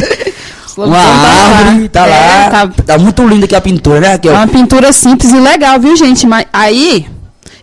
uma 0.78 0.98
árvore, 0.98 1.88
tá, 1.90 2.06
lá. 2.06 2.16
É, 2.16 2.48
tá... 2.48 2.68
tá... 2.86 2.98
muito 2.98 3.26
linda 3.26 3.44
aqui 3.44 3.54
a 3.54 3.60
pintura, 3.60 4.00
né, 4.00 4.12
Raquel? 4.12 4.32
É 4.32 4.36
uma 4.36 4.46
pintura 4.46 4.90
simples 4.94 5.30
e 5.30 5.38
legal, 5.38 5.78
viu, 5.78 5.94
gente? 5.94 6.26
Mas 6.26 6.46
aí, 6.50 7.06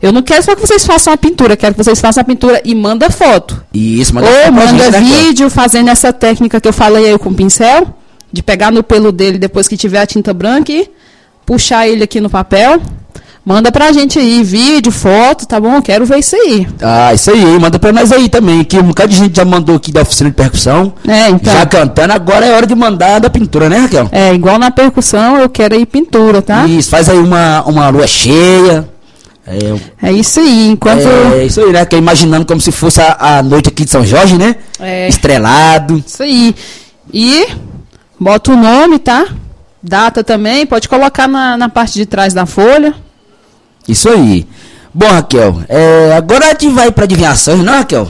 eu 0.01 0.11
não 0.11 0.21
quero 0.21 0.43
só 0.43 0.55
que 0.55 0.61
vocês 0.61 0.85
façam 0.85 1.13
a 1.13 1.17
pintura, 1.17 1.55
quero 1.55 1.75
que 1.75 1.83
vocês 1.83 1.99
façam 1.99 2.21
a 2.21 2.23
pintura 2.23 2.61
e 2.65 2.73
manda 2.73 3.09
foto. 3.09 3.63
Isso, 3.73 4.15
manda 4.15 4.27
Ou 4.27 4.33
foto 4.33 4.53
manda 4.53 4.91
né, 4.91 4.99
vídeo 4.99 5.49
fazendo 5.49 5.89
essa 5.89 6.11
técnica 6.11 6.59
que 6.59 6.67
eu 6.67 6.73
falei 6.73 7.11
aí 7.11 7.17
com 7.19 7.29
o 7.29 7.33
pincel, 7.33 7.87
de 8.31 8.41
pegar 8.41 8.71
no 8.71 8.81
pelo 8.81 9.11
dele 9.11 9.37
depois 9.37 9.67
que 9.67 9.77
tiver 9.77 9.99
a 9.99 10.05
tinta 10.05 10.33
branca 10.33 10.71
e 10.71 10.89
puxar 11.45 11.87
ele 11.87 12.03
aqui 12.03 12.19
no 12.19 12.29
papel. 12.29 12.81
Manda 13.43 13.71
pra 13.71 13.91
gente 13.91 14.19
aí, 14.19 14.43
vídeo, 14.43 14.91
foto, 14.91 15.47
tá 15.47 15.59
bom? 15.59 15.81
Quero 15.81 16.05
ver 16.05 16.19
isso 16.19 16.35
aí. 16.35 16.67
Ah, 16.79 17.11
isso 17.11 17.31
aí, 17.31 17.59
manda 17.59 17.79
pra 17.79 17.91
nós 17.91 18.11
aí 18.11 18.29
também, 18.29 18.63
que 18.63 18.77
um 18.77 18.83
bocado 18.83 19.09
de 19.09 19.17
gente 19.17 19.35
já 19.35 19.43
mandou 19.43 19.77
aqui 19.77 19.91
da 19.91 20.03
oficina 20.03 20.29
de 20.29 20.35
percussão. 20.35 20.93
É, 21.07 21.27
então. 21.29 21.51
Já 21.51 21.65
cantando, 21.65 22.13
agora 22.13 22.45
é 22.45 22.53
hora 22.53 22.67
de 22.67 22.75
mandar 22.75 23.19
da 23.19 23.31
pintura, 23.31 23.67
né, 23.67 23.77
Raquel? 23.77 24.09
É, 24.11 24.31
igual 24.31 24.59
na 24.59 24.69
percussão, 24.69 25.39
eu 25.39 25.49
quero 25.49 25.73
aí 25.73 25.87
pintura, 25.87 26.39
tá? 26.39 26.67
Isso, 26.67 26.91
faz 26.91 27.09
aí 27.09 27.17
uma, 27.17 27.63
uma 27.63 27.89
lua 27.89 28.05
cheia. 28.05 28.87
É, 29.51 30.09
é 30.09 30.11
isso 30.13 30.39
aí, 30.39 30.69
enquanto. 30.69 31.05
É, 31.07 31.39
é 31.39 31.45
isso 31.45 31.59
aí, 31.61 31.71
né? 31.71 31.85
Que 31.85 31.95
é 31.95 31.99
imaginando 31.99 32.45
como 32.45 32.61
se 32.61 32.71
fosse 32.71 33.01
a, 33.01 33.37
a 33.37 33.43
noite 33.43 33.69
aqui 33.69 33.83
de 33.83 33.91
São 33.91 34.05
Jorge, 34.05 34.37
né? 34.37 34.55
É. 34.79 35.07
Estrelado. 35.07 36.03
Isso 36.05 36.23
aí. 36.23 36.55
E 37.13 37.47
bota 38.19 38.51
o 38.51 38.55
nome, 38.55 38.99
tá? 38.99 39.27
Data 39.83 40.23
também, 40.23 40.65
pode 40.65 40.87
colocar 40.87 41.27
na, 41.27 41.57
na 41.57 41.67
parte 41.67 41.93
de 41.93 42.05
trás 42.05 42.33
da 42.33 42.45
folha. 42.45 42.93
Isso 43.87 44.07
aí. 44.09 44.47
Bom, 44.93 45.07
Raquel, 45.07 45.61
é, 45.67 46.13
agora 46.15 46.45
a 46.45 46.49
gente 46.49 46.69
vai 46.69 46.91
para 46.91 47.05
adivinhações, 47.05 47.59
não, 47.59 47.73
Raquel? 47.73 48.07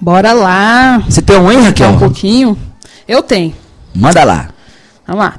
Bora 0.00 0.32
lá. 0.32 1.02
Você 1.08 1.22
tem 1.22 1.36
um, 1.38 1.50
hein, 1.50 1.60
Raquel? 1.60 1.90
um 1.90 1.98
pouquinho. 1.98 2.58
Eu 3.06 3.22
tenho. 3.22 3.54
Manda 3.94 4.24
lá. 4.24 4.48
Vamos 5.06 5.24
lá. 5.24 5.34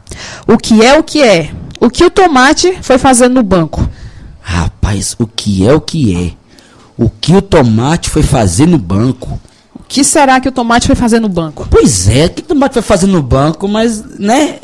O 0.48 0.58
que 0.58 0.84
é 0.84 0.98
o 0.98 1.04
que 1.04 1.22
é? 1.22 1.52
O 1.80 1.90
que 1.90 2.04
o 2.04 2.10
tomate 2.10 2.78
foi 2.82 2.98
fazendo 2.98 3.36
no 3.36 3.44
banco? 3.44 3.88
Rapaz, 4.50 5.16
o 5.20 5.28
que 5.28 5.68
é 5.68 5.72
o 5.72 5.80
que 5.80 6.16
é? 6.16 6.32
O 6.98 7.08
que 7.08 7.36
o 7.36 7.42
tomate 7.42 8.10
foi 8.10 8.24
fazer 8.24 8.66
no 8.68 8.80
banco? 8.80 9.40
O 9.76 9.84
que 9.88 10.04
será 10.04 10.40
que 10.40 10.50
o 10.50 10.52
tomate 10.52 10.88
foi 10.88 10.96
fazer 10.96 11.20
no 11.20 11.30
banco? 11.30 11.68
Pois 11.70 12.10
é, 12.10 12.26
o 12.26 12.30
que 12.32 12.42
o 12.42 12.46
tomate 12.46 12.74
vai 12.74 12.84
fazer 12.84 13.06
no 13.06 13.22
banco? 13.22 13.68
Mas, 13.68 14.04
né? 14.18 14.56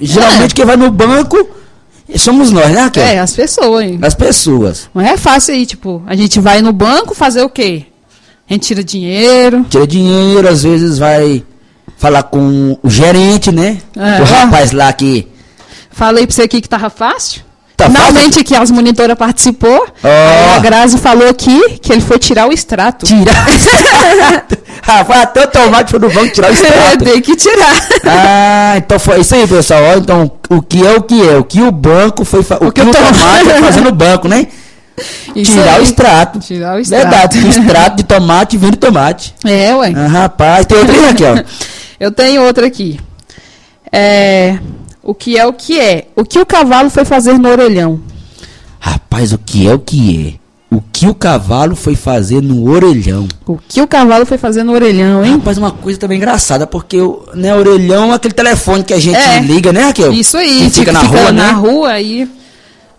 Geralmente 0.00 0.54
quem 0.54 0.64
vai 0.64 0.76
no 0.76 0.90
banco 0.90 1.36
somos 2.16 2.50
nós, 2.50 2.70
né, 2.70 2.80
Raquel? 2.80 3.02
É, 3.02 3.18
as 3.18 3.34
pessoas, 3.34 3.84
hein? 3.84 3.98
As 4.00 4.14
pessoas. 4.14 4.88
Não 4.94 5.02
é 5.02 5.18
fácil 5.18 5.52
aí, 5.52 5.66
tipo, 5.66 6.02
a 6.06 6.16
gente 6.16 6.40
vai 6.40 6.62
no 6.62 6.72
banco 6.72 7.14
fazer 7.14 7.42
o 7.42 7.50
quê? 7.50 7.84
A 8.48 8.54
gente 8.54 8.66
tira 8.68 8.82
dinheiro. 8.82 9.66
Tira 9.68 9.86
dinheiro, 9.86 10.48
às 10.48 10.62
vezes 10.62 10.98
vai 10.98 11.44
falar 11.98 12.22
com 12.22 12.78
o 12.82 12.88
gerente, 12.88 13.52
né? 13.52 13.82
É. 13.94 14.22
O 14.22 14.24
rapaz 14.24 14.72
lá 14.72 14.90
que. 14.94 15.28
Falei 15.90 16.26
pra 16.26 16.34
você 16.34 16.42
aqui 16.42 16.62
que 16.62 16.68
tava 16.68 16.88
fácil. 16.88 17.45
Tá 17.76 17.86
Finalmente 17.90 18.42
que 18.42 18.54
as 18.56 18.70
monitoras 18.70 19.16
participou. 19.18 19.86
Ó. 20.02 20.08
Aí 20.08 20.56
a 20.56 20.58
Grazi 20.60 20.96
falou 20.98 21.28
aqui 21.28 21.78
que 21.78 21.92
ele 21.92 22.00
foi 22.00 22.18
tirar 22.18 22.48
o 22.48 22.52
extrato. 22.52 23.04
Tirar 23.04 23.46
o 23.46 23.50
extrato. 23.52 24.58
Rapaz, 24.82 25.22
até 25.24 25.44
o 25.44 25.48
tomate 25.48 25.90
foi 25.90 26.00
no 26.00 26.08
banco 26.10 26.32
tirar 26.32 26.48
o 26.50 26.52
É, 26.54 26.54
extrato. 26.54 27.04
tem 27.04 27.20
que 27.20 27.36
tirar. 27.36 27.88
Ah, 28.06 28.74
então 28.78 28.98
foi 28.98 29.20
isso 29.20 29.34
aí, 29.34 29.46
pessoal. 29.46 29.82
Ó, 29.94 29.98
Então, 29.98 30.30
o 30.48 30.62
que 30.62 30.86
é 30.86 30.92
o 30.92 31.02
que 31.02 31.28
é? 31.28 31.36
O 31.36 31.44
que 31.44 31.60
o 31.60 31.70
banco 31.70 32.24
foi 32.24 32.42
fa- 32.42 32.56
o, 32.62 32.72
que, 32.72 32.80
o 32.80 32.90
tomate- 32.90 33.44
foi 33.44 33.60
fazer 33.62 33.80
no 33.82 33.92
banco, 33.92 34.26
né? 34.26 34.46
Isso 35.34 35.52
Tirar 35.52 35.74
aí. 35.74 35.80
o 35.80 35.82
extrato. 35.82 36.38
Tirar 36.38 36.76
o 36.76 36.80
extrato. 36.80 37.02
Verdade, 37.10 37.38
o 37.40 37.48
extrato 37.50 37.96
de 37.98 38.04
tomate 38.04 38.56
vem 38.56 38.70
do 38.70 38.78
tomate. 38.78 39.34
É, 39.44 39.74
ué. 39.76 39.92
Ah, 39.94 40.06
rapaz, 40.08 40.64
tem 40.64 40.78
outra 40.78 40.94
aí, 40.96 41.04
Raquel? 41.08 41.44
Eu 42.00 42.10
tenho 42.10 42.42
outra 42.42 42.66
aqui. 42.66 42.98
É, 43.92 44.56
o 45.06 45.14
que 45.14 45.38
é 45.38 45.46
o 45.46 45.52
que 45.52 45.78
é? 45.78 46.08
O 46.16 46.24
que 46.24 46.38
o 46.38 46.44
cavalo 46.44 46.90
foi 46.90 47.04
fazer 47.04 47.38
no 47.38 47.48
orelhão? 47.48 48.00
Rapaz, 48.80 49.32
o 49.32 49.38
que 49.38 49.66
é 49.66 49.72
o 49.74 49.78
que 49.78 50.26
é? 50.40 50.46
O 50.76 50.80
que 50.92 51.06
o 51.08 51.14
cavalo 51.14 51.76
foi 51.76 51.94
fazer 51.94 52.42
no 52.42 52.68
orelhão? 52.68 53.28
O 53.46 53.56
que 53.56 53.80
o 53.80 53.86
cavalo 53.86 54.26
foi 54.26 54.36
fazer 54.36 54.64
no 54.64 54.72
orelhão, 54.72 55.24
hein? 55.24 55.34
Rapaz, 55.34 55.58
uma 55.58 55.70
coisa 55.70 55.98
também 55.98 56.18
engraçada, 56.18 56.66
porque 56.66 57.00
o 57.00 57.22
né, 57.34 57.54
orelhão 57.54 58.12
é 58.12 58.16
aquele 58.16 58.34
telefone 58.34 58.82
que 58.82 58.92
a 58.92 58.98
gente 58.98 59.16
É. 59.16 59.38
liga, 59.40 59.72
né, 59.72 59.82
Raquel? 59.84 60.12
Isso 60.12 60.36
aí, 60.36 60.62
Que 60.64 60.70
fica 60.80 60.92
na 60.92 61.02
rua, 61.02 61.32
na 61.32 61.44
né? 61.44 61.50
rua 61.52 61.90
aí. 61.90 62.28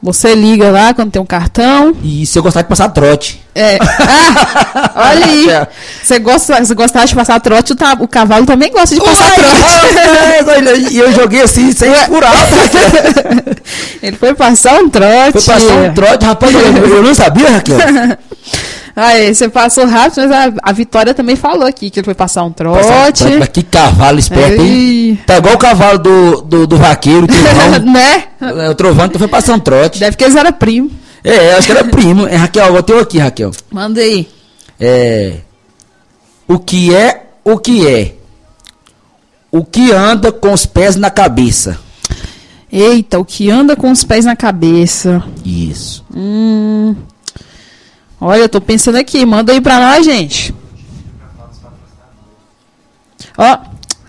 Você 0.02 0.36
liga 0.36 0.70
lá 0.70 0.94
quando 0.94 1.12
tem 1.12 1.22
um 1.22 1.26
cartão. 1.26 1.96
E 2.04 2.26
se 2.26 2.38
eu 2.38 2.44
gostar 2.44 2.62
de 2.62 2.68
passar 2.68 2.90
trote. 2.90 3.44
É. 3.56 3.80
Ah, 3.82 4.92
olha 5.12 5.26
aí. 5.26 5.48
Você 6.04 6.20
gosta, 6.20 6.64
você 6.64 6.76
gostava 6.76 7.08
de 7.08 7.16
passar 7.16 7.40
trote, 7.40 7.74
o, 7.74 7.76
ta- 7.76 7.98
o 8.00 8.08
cavalo 8.08 8.46
também 8.46 8.72
gosta 8.72 8.94
de 8.94 9.02
passar 9.02 9.26
Uai, 9.26 10.44
trote. 10.44 10.94
E 10.94 10.98
eu 11.00 11.12
joguei 11.12 11.42
assim, 11.42 11.72
sem 11.72 11.92
por 12.06 12.24
alto. 12.24 12.38
Ele 14.02 14.18
foi 14.18 14.34
passar 14.34 14.80
um 14.82 14.90
trote. 14.90 15.40
Foi 15.40 15.54
passar 15.54 15.74
um 15.74 15.94
trote, 15.94 16.26
rapaz, 16.26 16.54
eu, 16.54 16.88
eu 16.88 17.04
não 17.04 17.14
sabia, 17.14 17.50
Raquel. 17.50 17.78
Aí, 18.96 19.36
você 19.36 19.48
passou 19.48 19.86
rápido, 19.86 20.28
mas 20.28 20.32
a, 20.32 20.54
a 20.64 20.72
Vitória 20.72 21.14
também 21.14 21.36
falou 21.36 21.68
aqui 21.68 21.92
que 21.92 22.00
ele 22.00 22.06
foi 22.06 22.16
passar 22.16 22.44
um 22.44 22.52
trote. 22.52 22.88
Passar 22.88 23.38
mas 23.38 23.48
que 23.50 23.62
cavalo 23.62 24.18
esperto, 24.18 24.60
hein? 24.60 25.10
Ei. 25.10 25.20
Tá 25.24 25.38
igual 25.38 25.54
o 25.54 25.58
cavalo 25.60 26.00
do, 26.00 26.42
do, 26.42 26.66
do 26.66 26.78
vaqueiro, 26.78 27.28
trovão. 27.28 27.80
né? 27.94 28.24
É, 28.42 28.70
o 28.72 28.74
trovão 28.74 29.06
então 29.06 29.20
foi 29.20 29.28
passar 29.28 29.54
um 29.54 29.60
trote. 29.60 30.00
Deve 30.00 30.18
que 30.18 30.24
eles 30.24 30.36
eram 30.36 30.52
primos. 30.52 30.92
É, 31.24 31.54
acho 31.54 31.68
que 31.68 31.74
era 31.74 31.84
primo. 31.84 32.26
É, 32.28 32.36
Raquel, 32.38 32.76
eu 32.76 32.82
tenho 32.82 33.00
aqui, 33.00 33.20
Raquel. 33.20 33.52
Manda 33.70 34.02
aí. 34.02 34.28
É. 34.80 35.34
O 36.48 36.58
que 36.58 36.96
é 36.96 37.28
o 37.44 37.58
que 37.58 37.88
é? 37.88 38.16
O 39.50 39.64
que 39.64 39.92
anda 39.92 40.32
com 40.32 40.52
os 40.52 40.66
pés 40.66 40.96
na 40.96 41.10
cabeça? 41.10 41.80
Eita, 42.72 43.18
o 43.20 43.24
que 43.26 43.50
anda 43.50 43.76
com 43.76 43.90
os 43.92 44.04
pés 44.04 44.26
na 44.26 44.36
cabeça. 44.36 45.24
Isso. 45.46 46.04
Hum. 46.16 46.96
Olha, 48.20 48.42
eu 48.42 48.50
tô 48.50 48.60
pensando 48.60 48.96
aqui. 48.98 49.26
Manda 49.26 49.52
aí 49.54 49.62
pra 49.62 49.80
nós, 49.80 50.06
gente. 50.06 50.54
Ó, 53.38 53.58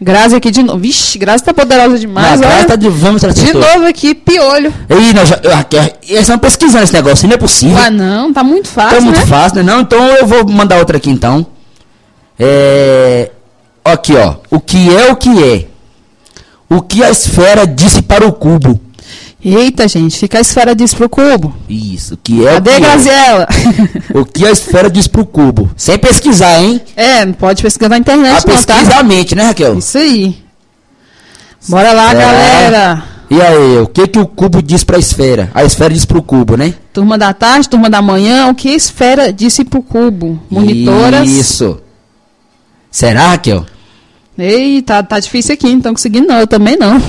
Grazi 0.01 0.37
aqui 0.37 0.51
de 0.51 0.63
novo. 0.63 0.79
Vixe, 0.79 1.19
Grazi 1.19 1.43
tá 1.45 1.53
poderosa 1.53 1.99
demais, 1.99 2.41
Na 2.41 2.47
ó. 2.47 2.51
graça 2.51 2.67
tá 2.69 2.77
de 2.77 2.89
vamos 2.89 3.21
De 3.21 3.27
acertou. 3.27 3.61
novo 3.61 3.87
aqui, 3.87 4.15
piolho. 4.15 4.73
Ei, 4.89 5.13
nós 5.13 5.29
já, 5.29 5.41
eu, 5.43 5.53
Raquel, 5.55 5.93
eles 6.05 6.21
estão 6.21 6.39
pesquisando 6.39 6.85
esse 6.85 6.93
negócio, 6.93 7.27
não 7.29 7.35
é 7.35 7.39
possível. 7.39 7.77
Ah, 7.77 7.91
não, 7.91 8.33
tá 8.33 8.45
muito 8.45 8.69
fácil, 8.69 8.99
Tá 8.99 9.05
muito 9.05 9.19
né? 9.21 9.27
fácil, 9.27 9.57
né? 9.57 9.63
Não, 9.65 9.81
então 9.81 10.01
eu 10.17 10.25
vou 10.27 10.49
mandar 10.49 10.79
outra 10.79 10.97
aqui 10.99 11.11
então. 11.11 11.45
É. 12.39 13.31
Aqui, 13.85 14.15
ó. 14.15 14.37
O 14.51 14.61
que 14.61 14.95
é 14.95 15.11
o 15.11 15.17
que 15.17 15.43
é? 15.43 15.67
O 16.71 16.81
que 16.83 17.03
a 17.03 17.11
esfera 17.11 17.67
disse 17.67 18.03
para 18.03 18.27
o 18.27 18.33
cubo? 18.33 18.79
Eita, 19.43 19.87
gente, 19.87 20.19
fica 20.19 20.39
a 20.39 20.41
esfera 20.41 20.75
disso 20.75 20.97
pro 20.97 21.09
cubo. 21.09 21.55
Isso, 21.69 22.19
que 22.23 22.45
é 22.47 22.55
Cadê, 22.55 22.71
o 22.71 22.75
que 22.75 22.81
Graziela? 22.81 23.49
é? 24.13 24.19
O 24.19 24.25
que 24.25 24.45
a 24.45 24.51
esfera 24.51 24.91
diz 24.91 25.07
pro 25.07 25.25
cubo? 25.25 25.71
Sem 25.77 25.97
pesquisar, 25.97 26.61
hein? 26.61 26.81
é, 26.97 27.25
não 27.25 27.33
pode 27.33 27.63
pesquisar 27.63 27.89
na 27.89 27.97
A 27.97 27.99
internet, 27.99 28.33
não, 28.47 28.55
tá? 28.57 28.75
pesquisa 28.75 28.97
a 28.97 29.03
mente, 29.03 29.35
né, 29.37 29.45
Raquel? 29.45 29.79
Isso 29.79 29.97
aí. 29.97 30.37
Bora 31.69 31.93
lá, 31.93 32.11
É. 32.11 32.15
galera. 32.15 33.05
E 33.31 33.41
aí, 33.41 33.79
o 33.79 33.87
que 33.87 34.09
que 34.09 34.19
o 34.19 34.27
cubo 34.27 34.61
diz 34.63 34.83
pra 34.83 34.99
esfera? 34.99 35.51
A 35.55 35.63
esfera 35.63 35.93
diz 35.95 36.05
pro 36.05 36.23
cubo, 36.23 36.57
né? 36.57 36.75
Turma 36.93 37.17
da 37.19 37.33
tarde, 37.33 37.69
turma 37.69 37.89
da 37.91 38.01
manhã, 38.03 38.49
o 38.49 38.55
que 38.55 38.69
a 38.71 38.75
esfera 38.75 39.33
disse 39.33 39.65
pro 39.65 39.83
cubo? 39.83 40.43
Monitoras. 40.51 41.29
Isso. 41.29 41.79
Será, 42.91 43.29
Raquel? 43.29 43.67
Ei, 44.39 44.81
tá, 44.83 45.03
tá 45.03 45.19
difícil 45.19 45.55
aqui, 45.55 45.75
não 45.75 45.81
tô 45.81 45.91
conseguindo 45.91 46.29
não, 46.29 46.39
eu 46.39 46.47
também 46.47 46.77
não. 46.77 47.03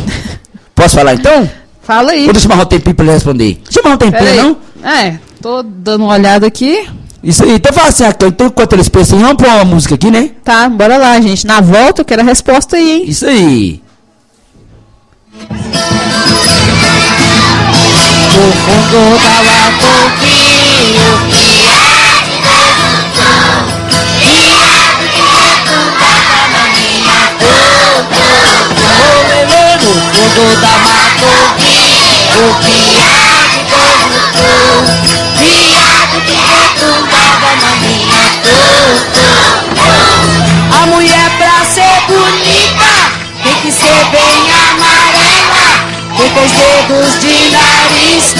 Posso 0.74 0.95
falar 0.95 1.13
então? 1.13 1.50
Fala 1.83 2.12
aí. 2.12 2.25
Ou 2.25 2.33
deixa 2.33 2.48
eu 2.48 2.51
chamar 2.51 2.63
um 2.63 2.65
tempinho 2.65 2.95
pra 2.95 3.05
ele 3.05 3.13
responder? 3.13 3.59
Deixa 3.63 3.79
eu 3.79 3.83
chamar 3.83 3.95
um 3.95 3.98
tempinho, 3.98 4.24
Pera 4.24 4.31
aí. 4.31 4.38
não? 4.38 4.57
É, 4.83 5.19
tô 5.41 5.62
dando 5.63 6.05
uma 6.05 6.13
olhada 6.13 6.48
aqui. 6.48 6.88
Isso 7.24 7.43
aí, 7.43 7.51
então 7.55 7.74
fala 7.74 7.89
assim, 7.89 8.03
Raquel, 8.03 8.29
então 8.29 8.48
enquanto 8.48 8.74
eles 8.74 8.88
pensam, 8.89 9.19
vamos 9.19 9.36
pôr 9.36 9.48
uma 9.48 9.65
música 9.65 9.93
aqui, 9.95 10.09
né? 10.09 10.31
Tá, 10.43 10.69
bora 10.69 10.98
lá, 10.98 11.19
gente. 11.19 11.45
Na 11.45 11.59
volta 11.62 12.01
eu 12.01 12.05
quero 12.05 12.21
a 12.21 12.25
resposta 12.25 12.77
aí, 12.77 12.91
hein? 12.91 13.03
Isso 13.07 13.25
aí. 13.25 13.81
Fundo 18.33 19.19
da 19.24 19.36
lagoinha 19.41 21.07
Fundo 30.19 30.51
da 30.59 30.67
matovia 30.79 32.11
O 32.35 32.51
piado 32.59 33.59
corruptou 33.71 34.83
Viado 35.38 36.17
que 36.25 36.35
retumbava 36.35 37.51
na 37.55 37.71
minha 37.77 38.23
A 40.77 40.85
mulher 40.88 41.29
pra 41.38 41.63
ser 41.63 41.97
bonita 42.09 42.91
Tem 43.43 43.55
que 43.61 43.71
ser 43.71 44.01
bem 44.11 44.39
amarela. 44.51 45.67
Com 46.17 46.27
dois 46.33 46.51
dedos 46.51 47.13
de 47.21 47.35
nariz 47.51 48.35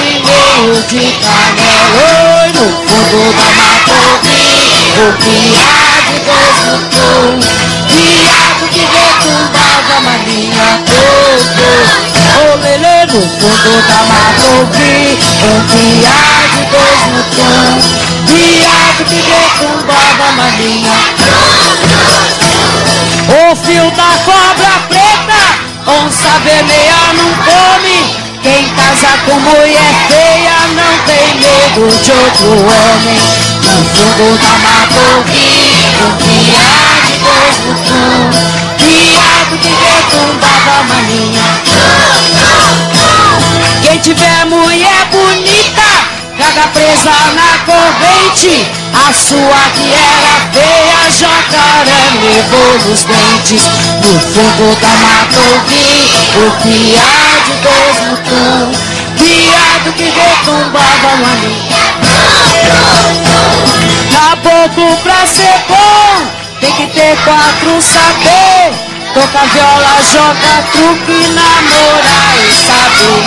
e 0.00 0.24
meio 0.24 0.82
de 0.84 1.04
canela. 1.20 2.48
No 2.54 2.66
fundo 2.88 3.20
da 3.36 3.48
matovia 3.60 5.04
O 5.04 5.12
piado 5.18 6.14
corruptou 6.24 7.20
Viado 7.90 8.64
que 8.70 8.80
retumbava 8.80 9.09
na 10.02 10.18
minha 10.24 10.80
Ô, 12.36 12.56
lelê, 12.56 13.06
no 13.06 13.20
fundo 13.20 13.72
da 13.86 14.00
mata 14.06 14.46
ouvi 14.58 15.18
Um 15.42 15.60
piado 15.68 16.60
dois 16.70 17.00
no 17.12 17.22
chão 17.34 17.72
Viado 18.26 19.02
que 19.04 19.18
retumbava 19.20 20.28
na 20.36 20.48
minha 20.56 20.98
O 23.28 23.56
fio 23.56 23.90
da 23.90 24.10
cobra 24.24 24.72
preta 24.88 25.42
Onça 25.86 26.32
vermelha 26.44 27.12
não 27.14 27.30
come. 27.44 27.98
Quem 28.42 28.68
casa 28.74 29.12
com 29.26 29.40
mulher 29.40 29.94
feia 30.08 30.58
Não 30.74 30.94
tem 31.06 31.26
medo 31.34 31.82
de 32.02 32.10
outro 32.12 32.50
homem. 32.52 33.20
No 33.64 33.76
fundo 33.84 34.26
da 34.38 34.52
mata 34.58 35.00
ouvi 35.16 35.48
Um 36.00 36.12
piado 36.16 37.10
dois 37.24 37.56
no 37.66 37.72
Viado 37.84 38.89
que 40.10 41.12
minha 41.12 41.60
quem 43.82 43.98
tiver 43.98 44.46
mulher 44.46 45.06
bonita, 45.10 45.82
caga 46.38 46.68
presa 46.68 47.10
na 47.34 47.58
corrente. 47.64 48.70
A 48.92 49.12
sua 49.12 49.62
que 49.74 49.92
era 49.92 50.34
feia, 50.52 51.10
jacaré 51.10 52.04
levou 52.22 52.72
nos 52.86 53.02
dentes. 53.04 53.62
No 54.02 54.20
fundo 54.20 54.80
da 54.80 54.88
mata 54.88 55.40
ouvi 55.54 56.12
o 56.36 56.50
piá 56.62 57.14
de 57.46 57.54
dois 57.62 57.96
no 58.08 58.16
cão. 58.18 58.72
Viado 59.16 59.92
que 59.94 60.04
retumbava 60.04 61.16
na 61.16 61.32
minha. 61.42 61.84
Caboclo 64.12 64.96
pra 64.98 65.26
ser 65.26 65.58
bom, 65.68 66.26
tem 66.60 66.72
que 66.72 66.86
ter 66.88 67.16
quatro 67.24 67.80
saber. 67.80 68.89
Toca 69.14 69.44
viola, 69.52 69.94
joga 70.12 70.62
truque, 70.72 71.18
namorar 71.34 72.36
e 72.36 72.50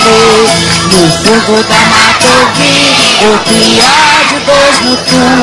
ler. 0.04 0.48
No 0.92 1.02
fundo 1.12 1.56
da 1.68 1.82
vi 2.56 3.26
o 3.26 3.38
piá 3.40 4.24
de 4.30 4.38
dois 4.46 4.78
mutum. 4.82 5.42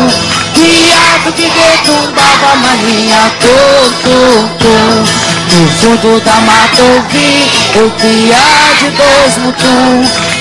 Viado 0.54 1.32
que 1.32 1.42
retumbava 1.42 2.56
maninha, 2.56 3.22
tum, 3.40 3.82
tum, 4.02 4.48
tum. 4.58 5.30
No 5.52 5.68
fundo 5.78 6.20
da 6.24 6.36
mata 6.40 6.80
eu 6.80 7.02
vi 7.10 7.50
o 7.78 7.90
piá 7.90 8.46
de 8.78 8.90
dois 8.90 9.36
mutum. 9.38 9.90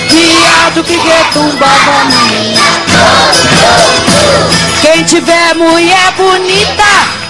Viado 0.09 0.83
que 0.83 0.97
retumbava 0.97 2.05
maninha, 2.05 2.69
quem 4.81 5.03
tiver 5.03 5.55
mulher 5.55 6.13
bonita, 6.17 6.83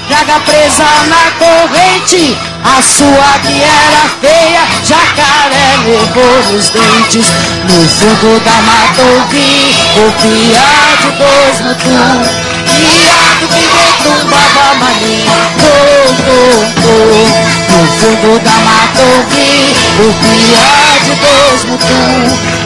traga 0.07 0.39
presa 0.41 0.85
na 1.07 1.31
corrente. 1.37 2.37
A 2.63 2.81
sua 2.81 3.39
que 3.41 3.61
era 3.61 4.09
feia, 4.21 4.61
jacaré 4.83 5.77
levou 5.85 6.53
nos 6.53 6.69
dentes. 6.69 7.27
No 7.63 7.87
fundo 7.89 8.39
da 8.43 8.61
mata 8.61 9.01
ouvi 9.01 9.75
o 9.95 10.11
piá 10.19 10.95
de 10.99 11.09
dois 11.17 11.61
mutum. 11.61 12.19
Viado 12.65 13.47
que 13.47 13.63
retumbava 13.77 14.75
maninha, 14.75 15.39
tum, 15.57 16.15
tum, 16.25 16.59
tum. 16.81 17.21
No 17.69 17.81
fundo 17.99 18.39
da 18.43 18.51
mata 18.51 19.01
ouvi 19.01 19.75
o 19.99 20.13
piá 20.21 20.71
de 21.03 21.13
dois 21.15 21.61
mutum. 21.65 22.19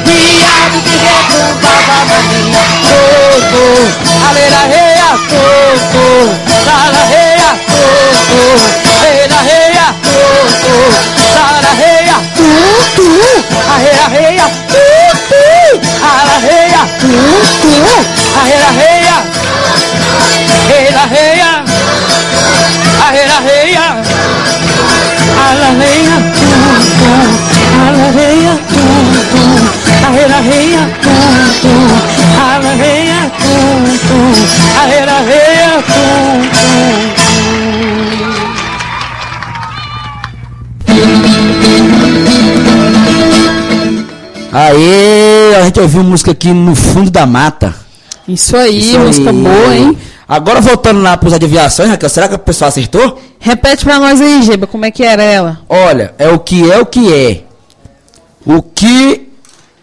Viado 0.06 0.78
que 0.82 0.96
retumbava 0.98 1.98
maninha, 2.10 2.64
tum, 2.84 3.34
tum. 3.52 4.28
Aleira, 4.28 4.62
reia, 4.68 5.12
Arreia, 14.14 14.30
reia, 14.30 14.46
tum, 14.70 15.18
tum. 15.30 15.82
Ala, 16.06 16.36
reia, 16.46 16.82
tum, 17.02 17.10
tum. 17.62 18.02
Arreia, 18.40 18.70
reia. 18.78 19.18
Reira, 20.70 21.04
reia. 21.14 21.52
Arreia, 23.06 23.38
reia. 23.48 23.86
Ala, 25.46 25.70
reia, 25.82 26.16
tum, 26.38 26.62
tum. 27.00 27.26
Ala, 27.88 28.08
reia, 28.18 28.54
tum, 28.70 29.08
tum. 29.32 29.52
Arreia, 30.06 30.40
reia, 30.50 30.84
tum, 31.02 31.34
tum. 31.62 31.90
Ala, 32.38 32.72
reia, 32.82 33.20
tum, 33.42 33.84
tum. 34.08 34.34
Arreia, 34.84 35.18
Aê, 44.54 45.56
a 45.56 45.64
gente 45.66 45.80
ouviu 45.80 46.04
música 46.04 46.30
aqui 46.30 46.54
no 46.54 46.76
fundo 46.76 47.10
da 47.10 47.26
mata. 47.26 47.74
Isso 48.28 48.56
aí, 48.56 48.78
Isso 48.78 49.00
música 49.00 49.32
aí. 49.32 49.36
boa, 49.36 49.76
hein? 49.76 49.98
Agora 50.28 50.62
voltando 50.62 51.02
lá 51.02 51.18
pros 51.18 51.34
adivinhações, 51.34 51.90
Raquel, 51.90 52.08
será 52.08 52.28
que 52.28 52.36
o 52.36 52.40
pessoal 52.40 52.70
acertou? 52.70 53.20
Repete 53.40 53.84
pra 53.84 54.00
nós 54.00 54.22
aí, 54.22 54.44
Geba, 54.44 54.68
como 54.68 54.86
é 54.86 54.92
que 54.92 55.04
era 55.04 55.24
ela? 55.24 55.60
Olha, 55.68 56.14
é 56.20 56.30
o 56.30 56.38
que 56.38 56.72
é 56.72 56.80
o 56.80 56.86
que 56.86 57.12
é. 57.12 57.44
O 58.46 58.62
que 58.62 59.30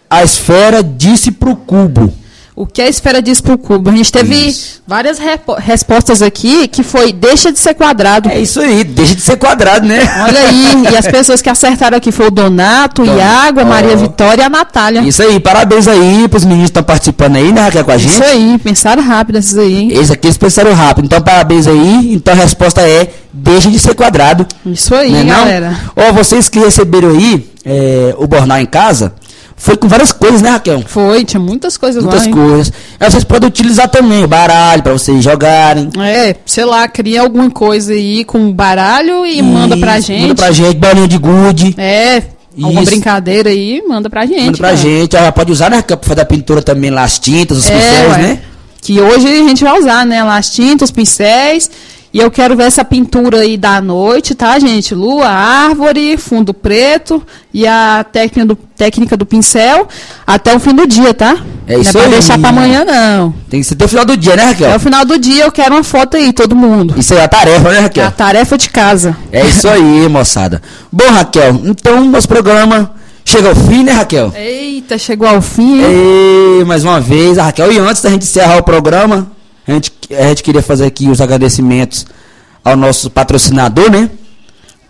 a 0.09 0.23
esfera 0.23 0.81
disse 0.81 1.31
pro 1.31 1.55
cubo. 1.55 2.13
O 2.61 2.65
que 2.67 2.79
a 2.79 2.87
esfera 2.87 3.23
diz 3.23 3.41
pro 3.41 3.57
cubo? 3.57 3.89
A 3.89 3.95
gente 3.95 4.11
teve 4.11 4.35
Isso. 4.35 4.83
várias 4.87 5.17
respostas 5.57 6.21
aqui 6.21 6.67
que 6.67 6.83
foi 6.83 7.11
deixa 7.11 7.51
de 7.51 7.57
ser 7.57 7.73
quadrado. 7.73 8.29
É 8.29 8.39
isso 8.39 8.59
aí, 8.59 8.83
deixa 8.83 9.15
de 9.15 9.21
ser 9.21 9.35
quadrado, 9.37 9.87
né? 9.87 9.97
Olha 10.23 10.39
aí, 10.41 10.83
e 10.91 10.95
as 10.95 11.07
pessoas 11.07 11.41
que 11.41 11.49
acertaram 11.49 11.97
aqui 11.97 12.11
foi 12.11 12.27
o 12.27 12.29
Donato, 12.31 13.01
o 13.01 13.05
Don- 13.07 13.17
Iago, 13.17 13.61
a 13.61 13.65
Maria 13.65 13.93
Ó. 13.93 13.97
Vitória 13.97 14.43
e 14.43 14.45
a 14.45 14.49
Natália. 14.49 15.01
Isso 15.01 15.23
aí, 15.23 15.39
parabéns 15.39 15.87
aí 15.87 16.27
pros 16.27 16.43
meninos 16.45 16.65
que 16.65 16.69
estão 16.69 16.83
participando 16.83 17.37
aí, 17.37 17.51
né, 17.51 17.61
Raquel, 17.61 17.83
com 17.83 17.91
a 17.93 17.97
gente. 17.97 18.11
Isso 18.13 18.23
aí, 18.23 18.59
pensaram 18.63 19.01
rápido 19.01 19.39
esses 19.39 19.57
aí, 19.57 19.75
hein? 19.79 19.89
Esse 19.93 20.13
aqui 20.13 20.27
eles 20.27 20.37
pensaram 20.37 20.71
rápido, 20.75 21.05
então 21.05 21.19
parabéns 21.19 21.65
aí. 21.65 22.13
Então 22.13 22.31
a 22.31 22.37
resposta 22.37 22.81
é, 22.81 23.07
deixa 23.33 23.71
de 23.71 23.79
ser 23.79 23.95
quadrado. 23.95 24.45
Isso 24.67 24.93
aí, 24.93 25.09
né, 25.11 25.23
galera. 25.23 25.79
Ó, 25.95 26.13
vocês 26.13 26.47
que 26.47 26.59
receberam 26.59 27.09
aí 27.09 27.49
é, 27.65 28.13
o 28.19 28.27
Bornal 28.27 28.59
em 28.59 28.65
casa, 28.67 29.13
foi 29.63 29.77
com 29.77 29.87
várias 29.87 30.11
coisas, 30.11 30.41
né, 30.41 30.49
Raquel? 30.49 30.83
Foi, 30.87 31.23
tinha 31.23 31.39
muitas 31.39 31.77
coisas 31.77 32.03
Muitas 32.03 32.21
lá, 32.21 32.27
hein? 32.27 32.33
coisas. 32.33 32.73
Aí 32.99 33.11
vocês 33.11 33.23
podem 33.23 33.47
utilizar 33.47 33.87
também 33.89 34.25
baralho 34.27 34.81
pra 34.81 34.93
vocês 34.93 35.23
jogarem. 35.23 35.89
É, 35.99 36.35
sei 36.45 36.65
lá, 36.65 36.87
cria 36.87 37.21
alguma 37.21 37.49
coisa 37.51 37.93
aí 37.93 38.25
com 38.25 38.51
baralho 38.51 39.25
e 39.25 39.41
manda 39.41 39.77
pra 39.77 39.99
Isso, 39.99 40.07
gente. 40.07 40.21
Manda 40.29 40.35
pra 40.35 40.51
gente, 40.51 40.75
bolinha 40.77 41.07
de 41.07 41.17
gude. 41.17 41.75
É, 41.77 42.23
alguma 42.61 42.81
Isso. 42.81 42.91
brincadeira 42.91 43.49
aí, 43.51 43.83
manda 43.87 44.09
pra 44.09 44.25
gente. 44.25 44.45
Manda 44.45 44.57
pra 44.57 44.67
cara. 44.69 44.77
gente. 44.81 45.15
Aí 45.15 45.31
pode 45.31 45.51
usar, 45.51 45.69
né, 45.69 45.81
pra 45.83 45.97
fazer 46.01 46.21
a 46.21 46.25
pintura 46.25 46.61
também 46.63 46.89
lá, 46.89 47.03
as 47.03 47.19
tintas, 47.19 47.59
os 47.59 47.69
É, 47.69 47.71
pincéis, 47.71 48.11
ué. 48.13 48.17
né? 48.17 48.39
Que 48.81 48.99
hoje 48.99 49.27
a 49.27 49.47
gente 49.47 49.63
vai 49.63 49.79
usar, 49.79 50.03
né? 50.07 50.23
Lá 50.23 50.37
as 50.37 50.49
tintas, 50.49 50.89
os 50.89 50.91
pincéis. 50.91 51.69
E 52.13 52.19
eu 52.19 52.29
quero 52.29 52.57
ver 52.57 52.63
essa 52.63 52.83
pintura 52.83 53.37
aí 53.39 53.55
da 53.55 53.79
noite, 53.79 54.35
tá, 54.35 54.59
gente? 54.59 54.93
Lua, 54.93 55.27
árvore, 55.29 56.17
fundo 56.17 56.53
preto 56.53 57.23
e 57.53 57.65
a 57.65 58.03
técnica 58.11 58.45
do, 58.45 58.55
técnica 58.55 59.15
do 59.15 59.25
pincel 59.25 59.87
até 60.27 60.53
o 60.53 60.59
fim 60.59 60.73
do 60.75 60.85
dia, 60.85 61.13
tá? 61.13 61.37
É 61.65 61.75
não 61.75 61.81
isso 61.81 61.91
é 61.91 61.93
pra 61.93 62.03
aí. 62.03 62.09
deixar 62.11 62.37
pra 62.37 62.49
amanhã, 62.49 62.83
não. 62.83 63.33
Tem 63.49 63.61
que 63.61 63.65
ser 63.65 63.75
até 63.75 63.85
o 63.85 63.87
final 63.87 64.03
do 64.03 64.17
dia, 64.17 64.35
né, 64.35 64.43
Até 64.43 64.51
o 64.51 64.65
Raquel? 64.65 64.79
final 64.81 65.05
do 65.05 65.17
dia 65.17 65.45
eu 65.45 65.51
quero 65.53 65.73
uma 65.73 65.85
foto 65.85 66.17
aí, 66.17 66.33
todo 66.33 66.53
mundo. 66.53 66.95
Isso 66.97 67.13
aí 67.13 67.19
é 67.19 67.23
a 67.23 67.27
tarefa, 67.29 67.69
né, 67.69 67.77
É 67.77 67.79
Raquel? 67.79 68.05
a 68.07 68.11
tarefa 68.11 68.57
de 68.57 68.69
casa. 68.69 69.15
É 69.31 69.45
isso 69.45 69.69
aí, 69.69 70.07
moçada. 70.11 70.61
Bom, 70.91 71.09
Raquel, 71.09 71.61
então 71.63 72.03
nosso 72.03 72.27
programa 72.27 72.91
chega 73.23 73.47
ao 73.47 73.55
fim, 73.55 73.85
né, 73.85 73.93
Raquel? 73.93 74.33
Eita, 74.35 74.97
chegou 74.97 75.29
ao 75.29 75.41
fim, 75.41 75.81
hein? 75.81 76.59
E 76.59 76.65
mais 76.65 76.83
uma 76.83 76.99
vez, 76.99 77.37
a 77.37 77.43
Raquel, 77.43 77.71
e 77.71 77.79
antes 77.79 78.01
da 78.01 78.09
gente 78.09 78.23
encerrar 78.23 78.57
o 78.57 78.63
programa, 78.63 79.31
a 79.67 79.71
gente, 79.71 79.91
a 80.11 80.23
gente 80.29 80.43
queria 80.43 80.61
fazer 80.61 80.85
aqui 80.85 81.07
os 81.07 81.21
agradecimentos 81.21 82.05
ao 82.63 82.75
nosso 82.75 83.09
patrocinador, 83.09 83.91
né? 83.91 84.09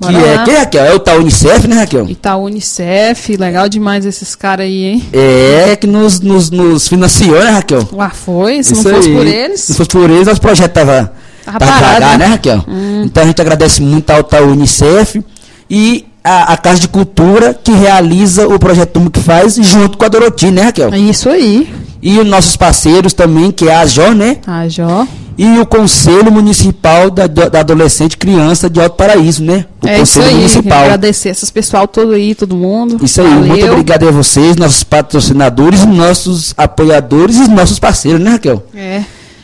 Que 0.01 0.11
Bora 0.11 0.17
é, 0.27 0.35
lá. 0.35 0.43
quem, 0.43 0.55
Raquel? 0.55 0.85
É 0.85 0.93
o 0.95 0.99
tal 0.99 1.19
Unicef, 1.19 1.67
né, 1.67 1.75
Raquel? 1.75 2.09
Itaú 2.09 2.45
Unicef, 2.45 3.37
legal 3.37 3.69
demais 3.69 4.03
esses 4.03 4.33
caras 4.33 4.65
aí, 4.65 4.83
hein? 4.83 5.03
É, 5.13 5.75
que 5.75 5.85
nos, 5.85 6.19
nos, 6.19 6.49
nos 6.49 6.87
financiou, 6.87 7.39
né, 7.43 7.51
Raquel? 7.51 7.87
Ué, 7.93 8.09
foi? 8.11 8.63
Se 8.63 8.73
Isso 8.73 8.87
não 8.87 8.95
fosse 8.95 9.09
aí. 9.09 9.15
por 9.15 9.27
Se 9.27 9.33
eles. 9.35 9.69
não 9.69 9.75
fosse 9.75 9.89
por 9.89 10.09
eles, 10.09 10.27
nosso 10.27 10.41
projeto 10.41 10.71
tava, 10.73 11.13
Tava 11.45 11.59
tava 11.59 11.71
devagar, 11.71 12.17
né? 12.17 12.17
né, 12.17 12.25
Raquel? 12.31 12.65
Então 13.03 13.21
a 13.23 13.25
gente 13.27 13.39
agradece 13.41 13.81
muito 13.81 14.09
ao 14.09 14.23
tal 14.23 14.43
Unicef 14.45 15.23
e 15.69 16.05
a, 16.23 16.53
a 16.53 16.57
Casa 16.57 16.79
de 16.79 16.87
Cultura 16.87 17.53
que 17.53 17.71
realiza 17.71 18.47
o 18.47 18.57
projeto 18.57 18.93
Turma 18.93 19.11
que 19.11 19.19
faz 19.19 19.55
junto 19.55 19.99
com 19.99 20.05
a 20.05 20.07
Doroti, 20.07 20.49
né, 20.49 20.63
Raquel? 20.63 20.91
É 20.93 20.97
isso 20.97 21.29
aí. 21.29 21.71
E 22.01 22.19
os 22.19 22.25
nossos 22.27 22.55
parceiros 22.57 23.13
também, 23.13 23.51
que 23.51 23.67
é 23.69 23.75
a 23.75 23.85
JO, 23.85 24.13
né? 24.15 24.37
A 24.47 24.67
Jó. 24.67 25.05
E 25.37 25.59
o 25.59 25.65
Conselho 25.65 26.31
Municipal 26.31 27.09
da, 27.09 27.25
da 27.25 27.59
Adolescente 27.61 28.13
e 28.13 28.17
Criança 28.17 28.69
de 28.69 28.79
Alto 28.81 28.95
Paraíso, 28.95 29.43
né? 29.43 29.65
O 29.81 29.87
É 29.87 29.93
isso 30.01 30.15
Conselho 30.15 30.25
aí. 30.27 30.35
Municipal. 30.35 30.83
Agradecer 30.83 31.29
esses 31.29 31.49
pessoal 31.49 31.87
todo 31.87 32.11
aí, 32.13 32.35
todo 32.35 32.55
mundo. 32.55 32.99
Isso 33.03 33.21
aí, 33.21 33.27
Valeu. 33.27 33.45
muito 33.45 33.65
obrigado 33.65 34.07
a 34.07 34.11
vocês, 34.11 34.55
nossos 34.55 34.83
patrocinadores, 34.83 35.85
nossos 35.85 36.53
apoiadores 36.57 37.37
e 37.37 37.47
nossos 37.49 37.79
parceiros, 37.79 38.19
né, 38.21 38.31
Raquel? 38.31 38.63
É. 38.75 39.03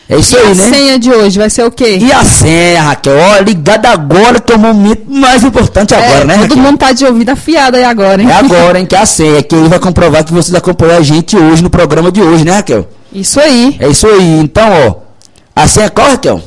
É 0.09 0.15
isso 0.17 0.35
E 0.35 0.39
aí, 0.39 0.51
a 0.51 0.55
né? 0.55 0.69
senha 0.69 0.99
de 0.99 1.11
hoje 1.11 1.37
vai 1.37 1.49
ser 1.49 1.63
o 1.65 1.71
quê? 1.71 1.97
E 2.01 2.11
a 2.13 2.23
senha, 2.23 2.81
Raquel? 2.81 3.13
Ó, 3.17 3.39
ligada 3.43 3.89
agora, 3.89 4.39
que 4.39 4.53
é 4.53 4.55
o 4.55 4.59
momento 4.59 5.03
mais 5.11 5.43
importante 5.43 5.93
agora, 5.93 6.21
É, 6.21 6.23
né, 6.23 6.33
todo 6.35 6.41
Raquel? 6.49 6.57
mundo 6.63 6.77
tá 6.77 6.91
de 6.93 7.05
ouvido 7.05 7.29
afiado 7.29 7.75
aí 7.75 7.83
agora, 7.83 8.21
hein? 8.21 8.29
É 8.29 8.33
agora, 8.33 8.79
hein, 8.79 8.85
que 8.85 8.95
é 8.95 8.99
a 8.99 9.05
senha, 9.07 9.43
que 9.43 9.53
ele 9.53 9.67
vai 9.67 9.79
comprovar 9.79 10.23
que 10.23 10.31
vocês 10.31 10.55
acompanham 10.55 10.97
a 10.97 11.01
gente 11.01 11.35
hoje 11.35 11.61
no 11.61 11.69
programa 11.69 12.09
de 12.11 12.21
hoje, 12.21 12.45
né, 12.45 12.51
Raquel? 12.53 12.87
Isso 13.11 13.39
aí. 13.39 13.75
É 13.79 13.89
isso 13.89 14.07
aí, 14.07 14.39
então, 14.39 14.69
ó, 14.87 14.95
a 15.53 15.67
senha 15.67 15.89
qual, 15.89 16.07
Raquel? 16.09 16.41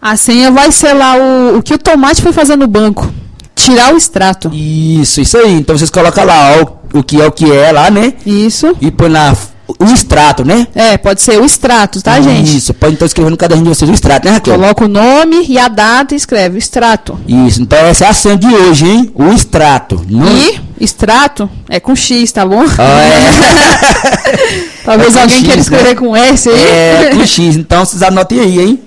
A 0.00 0.16
senha 0.16 0.50
vai 0.50 0.70
ser 0.72 0.92
lá 0.94 1.16
o, 1.16 1.58
o 1.58 1.62
que 1.62 1.74
o 1.74 1.78
tomate 1.78 2.22
foi 2.22 2.32
fazer 2.32 2.56
no 2.56 2.66
banco. 2.66 3.10
Tirar 3.54 3.92
o 3.92 3.96
extrato. 3.96 4.50
Isso, 4.54 5.20
isso 5.20 5.36
aí, 5.36 5.52
então 5.52 5.76
vocês 5.76 5.90
colocam 5.90 6.24
lá 6.24 6.52
ó, 6.60 6.64
o, 6.94 7.00
o 7.00 7.02
que 7.02 7.20
é 7.20 7.26
o 7.26 7.32
que 7.32 7.50
é 7.50 7.72
lá, 7.72 7.90
né? 7.90 8.12
Isso. 8.24 8.76
E 8.80 8.90
põe 8.90 9.08
lá 9.08 9.36
o 9.78 9.84
extrato, 9.84 10.44
né? 10.44 10.66
É, 10.74 10.96
pode 10.96 11.20
ser 11.20 11.40
o 11.40 11.44
extrato, 11.44 12.00
tá, 12.00 12.20
gente? 12.20 12.56
Isso, 12.56 12.72
pode 12.72 12.94
então 12.94 13.06
escrever 13.06 13.30
no 13.30 13.36
caderninho 13.36 13.70
de 13.70 13.76
vocês 13.76 13.90
o 13.90 13.94
extrato, 13.94 14.26
né, 14.26 14.34
Raquel? 14.34 14.54
Coloca 14.54 14.84
o 14.84 14.88
nome 14.88 15.44
e 15.48 15.58
a 15.58 15.68
data 15.68 16.14
e 16.14 16.16
escreve 16.16 16.56
o 16.56 16.58
extrato. 16.58 17.18
Isso, 17.26 17.60
então 17.62 17.78
essa 17.78 18.06
é 18.06 18.08
a 18.08 18.14
senha 18.14 18.36
de 18.36 18.46
hoje, 18.46 18.86
hein? 18.86 19.10
O 19.14 19.26
extrato. 19.32 20.04
Não... 20.08 20.26
E 20.26 20.60
extrato 20.80 21.48
é 21.68 21.78
com 21.78 21.94
X, 21.94 22.32
tá 22.32 22.44
bom? 22.46 22.64
Ah, 22.78 23.02
é. 23.02 24.66
Talvez 24.84 25.16
É 25.16 25.22
alguém 25.22 25.36
X, 25.36 25.40
queira 25.40 25.56
né? 25.56 25.62
escrever 25.62 25.94
com 25.96 26.16
S 26.16 26.48
aí. 26.48 26.64
É, 26.64 27.10
com 27.16 27.26
X. 27.26 27.56
Então 27.56 27.84
vocês 27.84 28.02
anotem 28.02 28.40
aí, 28.40 28.60
hein? 28.60 28.82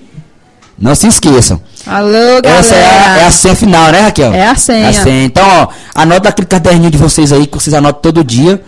Não 0.78 0.94
se 0.94 1.06
esqueçam. 1.06 1.60
Alô, 1.86 2.40
galera. 2.42 2.58
Essa 2.58 2.74
é 2.74 2.84
a, 2.84 3.18
é 3.18 3.26
a 3.26 3.30
senha 3.30 3.54
final, 3.54 3.92
né, 3.92 4.00
Raquel? 4.00 4.32
É 4.32 4.46
a 4.46 4.54
senha. 4.54 4.86
É 4.86 4.88
a 4.88 4.92
senha. 4.92 5.24
Então, 5.24 5.46
ó, 5.46 5.68
anota 5.94 6.30
aquele 6.30 6.46
caderninho 6.46 6.90
de 6.90 6.96
vocês 6.96 7.32
aí, 7.32 7.46
que 7.46 7.54
vocês 7.58 7.74
anotam 7.74 8.00
todo 8.00 8.24
dia, 8.24 8.62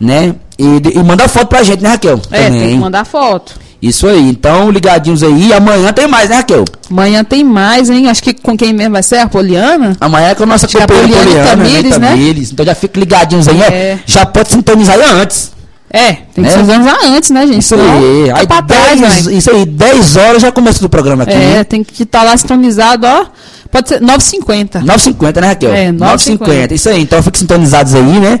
né? 0.00 0.34
E, 0.58 0.64
e 0.98 1.02
manda 1.02 1.28
foto 1.28 1.46
pra 1.48 1.62
gente, 1.62 1.82
né, 1.82 1.90
Raquel? 1.90 2.20
É, 2.30 2.44
tem 2.44 2.52
que 2.52 2.58
Também. 2.60 2.78
mandar 2.78 3.04
foto. 3.04 3.54
Isso 3.80 4.06
aí, 4.06 4.30
então 4.30 4.70
ligadinhos 4.70 5.22
aí. 5.22 5.52
Amanhã 5.52 5.92
tem 5.92 6.06
mais, 6.08 6.30
né, 6.30 6.36
Raquel? 6.36 6.64
Amanhã 6.90 7.22
tem 7.22 7.44
mais, 7.44 7.90
hein? 7.90 8.08
Acho 8.08 8.22
que 8.22 8.32
com 8.32 8.56
quem 8.56 8.72
mesmo 8.72 8.92
vai 8.94 9.02
ser? 9.02 9.18
A 9.18 9.28
Poliana? 9.28 9.94
Amanhã 10.00 10.28
é 10.28 10.34
com 10.34 10.44
a 10.44 10.46
nossa 10.46 10.66
Acho 10.66 10.78
a 10.78 10.80
companheira 10.80 11.08
Poliana 11.08 11.30
Poliana, 11.30 11.50
Tamires, 11.50 11.90
né? 11.90 11.98
né? 11.98 12.08
Tamires. 12.10 12.52
Então 12.52 12.64
já 12.66 12.74
fica 12.74 12.98
ligadinhos 12.98 13.46
aí, 13.48 13.60
É. 13.60 13.98
ó. 13.98 14.02
Já 14.06 14.24
pode 14.26 14.48
sintonizar 14.50 14.98
antes. 14.98 15.52
É, 15.90 16.12
tem 16.34 16.42
que 16.42 16.46
É. 16.46 16.52
se 16.52 16.58
organizar 16.58 16.98
antes, 17.04 17.30
né, 17.30 17.46
gente? 17.46 17.60
Isso 17.60 17.74
aí. 17.74 18.28
tá 18.30 18.38
Aí 18.38 18.46
pra 18.46 18.62
trás, 18.62 19.00
10, 19.00 19.24
vai. 19.26 19.34
isso 19.34 19.50
aí, 19.50 19.64
10 19.66 20.16
horas 20.16 20.42
já 20.42 20.50
começa 20.50 20.84
o 20.84 20.88
programa 20.88 21.22
aqui. 21.22 21.32
É, 21.34 21.62
tem 21.62 21.84
que 21.84 22.02
estar 22.02 22.22
lá 22.22 22.36
sintonizado, 22.36 23.06
ó. 23.06 23.26
Pode 23.70 23.88
ser 23.90 24.00
9h50. 24.00 24.82
9h50, 24.84 25.40
né, 25.40 25.46
Raquel? 25.48 25.72
É, 25.72 25.92
9h50. 25.92 26.72
Isso 26.72 26.88
aí, 26.88 27.02
então 27.02 27.22
fiquem 27.22 27.40
sintonizados 27.40 27.94
aí, 27.94 28.02
né? 28.02 28.40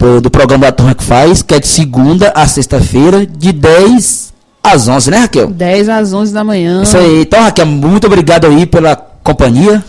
Pro- 0.00 0.20
do 0.20 0.30
programa 0.30 0.64
da 0.66 0.72
Turma 0.72 0.94
que 0.94 1.04
faz, 1.04 1.42
que 1.42 1.54
é 1.54 1.60
de 1.60 1.68
segunda 1.68 2.32
a 2.34 2.48
sexta-feira, 2.48 3.26
de 3.26 3.52
10 3.52 4.32
às 4.62 4.88
11, 4.88 5.10
né, 5.10 5.18
Raquel? 5.18 5.48
10 5.48 5.88
às 5.90 6.12
11 6.14 6.32
da 6.32 6.42
manhã. 6.42 6.82
Isso 6.82 6.96
aí. 6.96 7.20
Então, 7.20 7.42
Raquel, 7.42 7.66
muito 7.66 8.06
obrigado 8.06 8.46
aí 8.46 8.64
pela 8.66 8.96
companhia, 8.96 9.84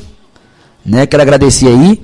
né? 0.85 1.05
Quero 1.07 1.23
agradecer 1.23 1.67
aí. 1.67 2.01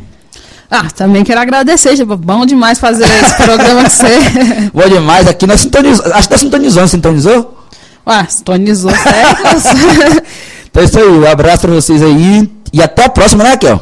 Ah, 0.72 0.86
também 0.96 1.24
quero 1.24 1.40
agradecer, 1.40 1.96
gente. 1.96 2.08
Bom 2.16 2.46
demais 2.46 2.80
fazer 2.80 3.06
esse 3.06 3.36
programa 3.44 3.88
ser. 3.90 4.20
Bom 4.74 4.88
demais 4.90 5.28
aqui, 5.28 5.46
nós 5.46 5.62
sintonizamos, 5.62 6.12
acho 6.12 6.24
que 6.28 6.34
tá 6.34 6.38
sintonizando, 6.38 6.88
sintonizou? 6.88 7.58
Ué, 8.08 8.26
sintonizou 8.30 8.92
certo. 8.92 10.24
Então 10.70 10.84
é 10.84 10.86
isso 10.86 11.00
aí, 11.00 11.08
um 11.08 11.26
abraço 11.28 11.62
pra 11.62 11.72
vocês 11.72 12.04
aí 12.04 12.50
e 12.72 12.82
até 12.84 13.06
a 13.06 13.10
próxima, 13.10 13.44
né, 13.44 13.52
Raquel? 13.52 13.82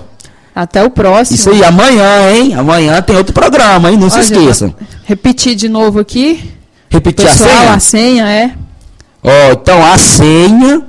Até 0.55 0.81
o 0.83 0.89
próximo. 0.89 1.35
Isso 1.35 1.49
aí, 1.49 1.63
amanhã, 1.63 2.31
hein? 2.31 2.53
Amanhã 2.53 3.01
tem 3.01 3.17
outro 3.17 3.33
programa, 3.33 3.91
hein? 3.91 3.97
Não 3.97 4.09
se 4.09 4.17
Ó, 4.17 4.21
esqueçam. 4.21 4.73
Repetir 5.03 5.53
de 5.53 5.67
novo 5.67 5.99
aqui. 5.99 6.49
Repetir 6.89 7.27
Pessoal, 7.27 7.49
a 7.49 7.57
senha? 7.59 7.73
a 7.73 7.79
senha 7.79 8.29
é. 8.29 8.51
Ó, 9.21 9.51
então 9.51 9.85
a 9.85 9.97
senha 9.97 10.81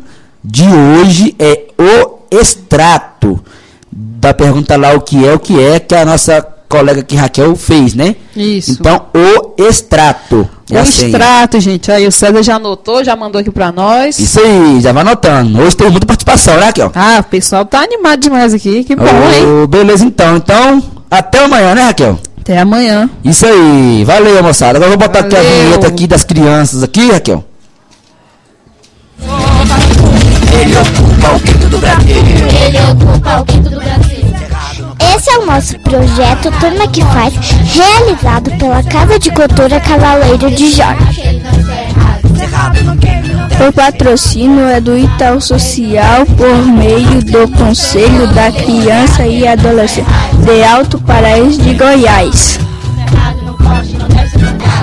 de 0.45 0.65
hoje 0.65 1.35
é 1.39 1.65
o 1.77 2.19
extrato. 2.31 3.43
Da 3.91 4.33
pergunta 4.33 4.77
lá 4.77 4.93
o 4.95 5.01
que 5.01 5.27
é, 5.27 5.35
o 5.35 5.39
que 5.39 5.61
é, 5.61 5.81
que 5.81 5.95
a 5.95 6.05
nossa 6.05 6.47
colega 6.69 7.01
aqui, 7.01 7.17
Raquel, 7.17 7.57
fez, 7.57 7.95
né? 7.95 8.15
Isso. 8.37 8.73
Então, 8.73 9.07
o 9.15 9.61
extrato. 9.61 10.49
É 10.71 10.81
o 10.81 10.83
extrato, 10.83 11.61
gente. 11.61 11.93
Aí 11.93 12.07
o 12.07 12.13
César 12.13 12.43
já 12.43 12.57
anotou, 12.57 13.05
já 13.05 13.15
mandou 13.15 13.41
aqui 13.41 13.51
pra 13.51 13.71
nós. 13.71 14.19
Isso 14.19 14.41
aí, 14.41 14.81
já 14.81 14.93
vai 14.93 15.03
anotando. 15.03 15.61
Hoje 15.61 15.77
tem 15.77 15.89
muita 15.91 16.07
participação, 16.07 16.57
né, 16.57 16.67
Raquel? 16.67 16.91
Ah, 16.95 17.19
o 17.21 17.25
pessoal 17.25 17.65
tá 17.65 17.81
animado 17.83 18.21
demais 18.21 18.53
aqui. 18.53 18.83
Que 18.83 18.97
bom, 18.97 19.05
hein? 19.05 19.63
Ô, 19.63 19.67
beleza, 19.67 20.05
então. 20.05 20.37
Então, 20.37 20.83
até 21.11 21.45
amanhã, 21.45 21.75
né, 21.75 21.83
Raquel? 21.85 22.19
Até 22.41 22.59
amanhã. 22.59 23.09
Isso 23.25 23.47
aí. 23.47 24.05
Valeu, 24.05 24.43
moçada. 24.43 24.79
Agora 24.79 24.93
eu 24.93 24.99
vou 24.99 25.07
botar 25.09 25.21
aqui 25.21 25.37
a 25.37 25.43
Valeu. 25.43 25.65
vinheta 25.65 25.87
aqui 25.87 26.07
das 26.07 26.25
crianças 26.25 26.83
aqui, 26.83 27.11
Raquel. 27.11 27.45
Ele 30.53 30.77
ocupa 30.79 31.37
o 31.37 31.41
quinto 31.41 31.69
do 31.69 31.79
Brasil. 31.79 32.17
Esse 32.49 32.77
é 32.77 32.83
o 32.91 34.06
nosso 35.47 35.79
projeto 35.79 36.51
Turma 36.59 36.89
que 36.89 37.03
Faz, 37.03 37.35
realizado 37.73 38.51
pela 38.59 38.83
Casa 38.83 39.19
de 39.19 39.31
Cultura 39.31 39.79
Cavaleiro 39.81 40.51
de 40.51 40.73
Jorge. 40.73 41.41
O 43.67 43.73
patrocínio 43.73 44.67
é 44.67 44.81
do 44.81 44.99
Itaú 44.99 45.41
Social 45.41 46.27
por 46.37 46.67
meio 46.67 47.23
do 47.23 47.49
Conselho 47.57 48.27
da 48.35 48.51
Criança 48.51 49.25
e 49.27 49.47
Adolescente 49.47 50.09
de 50.45 50.65
Alto 50.65 51.01
Paraíso 51.01 51.63
de 51.63 51.75
Goiás. 51.75 52.59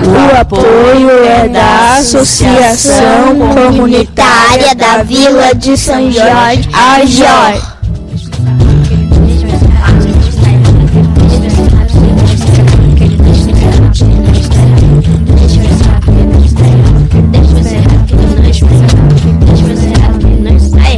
O 0.02 0.40
apoio 0.40 1.10
é 1.24 1.48
da 1.48 1.98
Associação 1.98 3.36
Comunitária 3.54 4.74
da 4.74 5.02
Vila 5.02 5.54
de 5.54 5.76
São 5.76 6.10
Jorge, 6.10 6.68
a 6.72 7.04
JOR. 7.04 7.73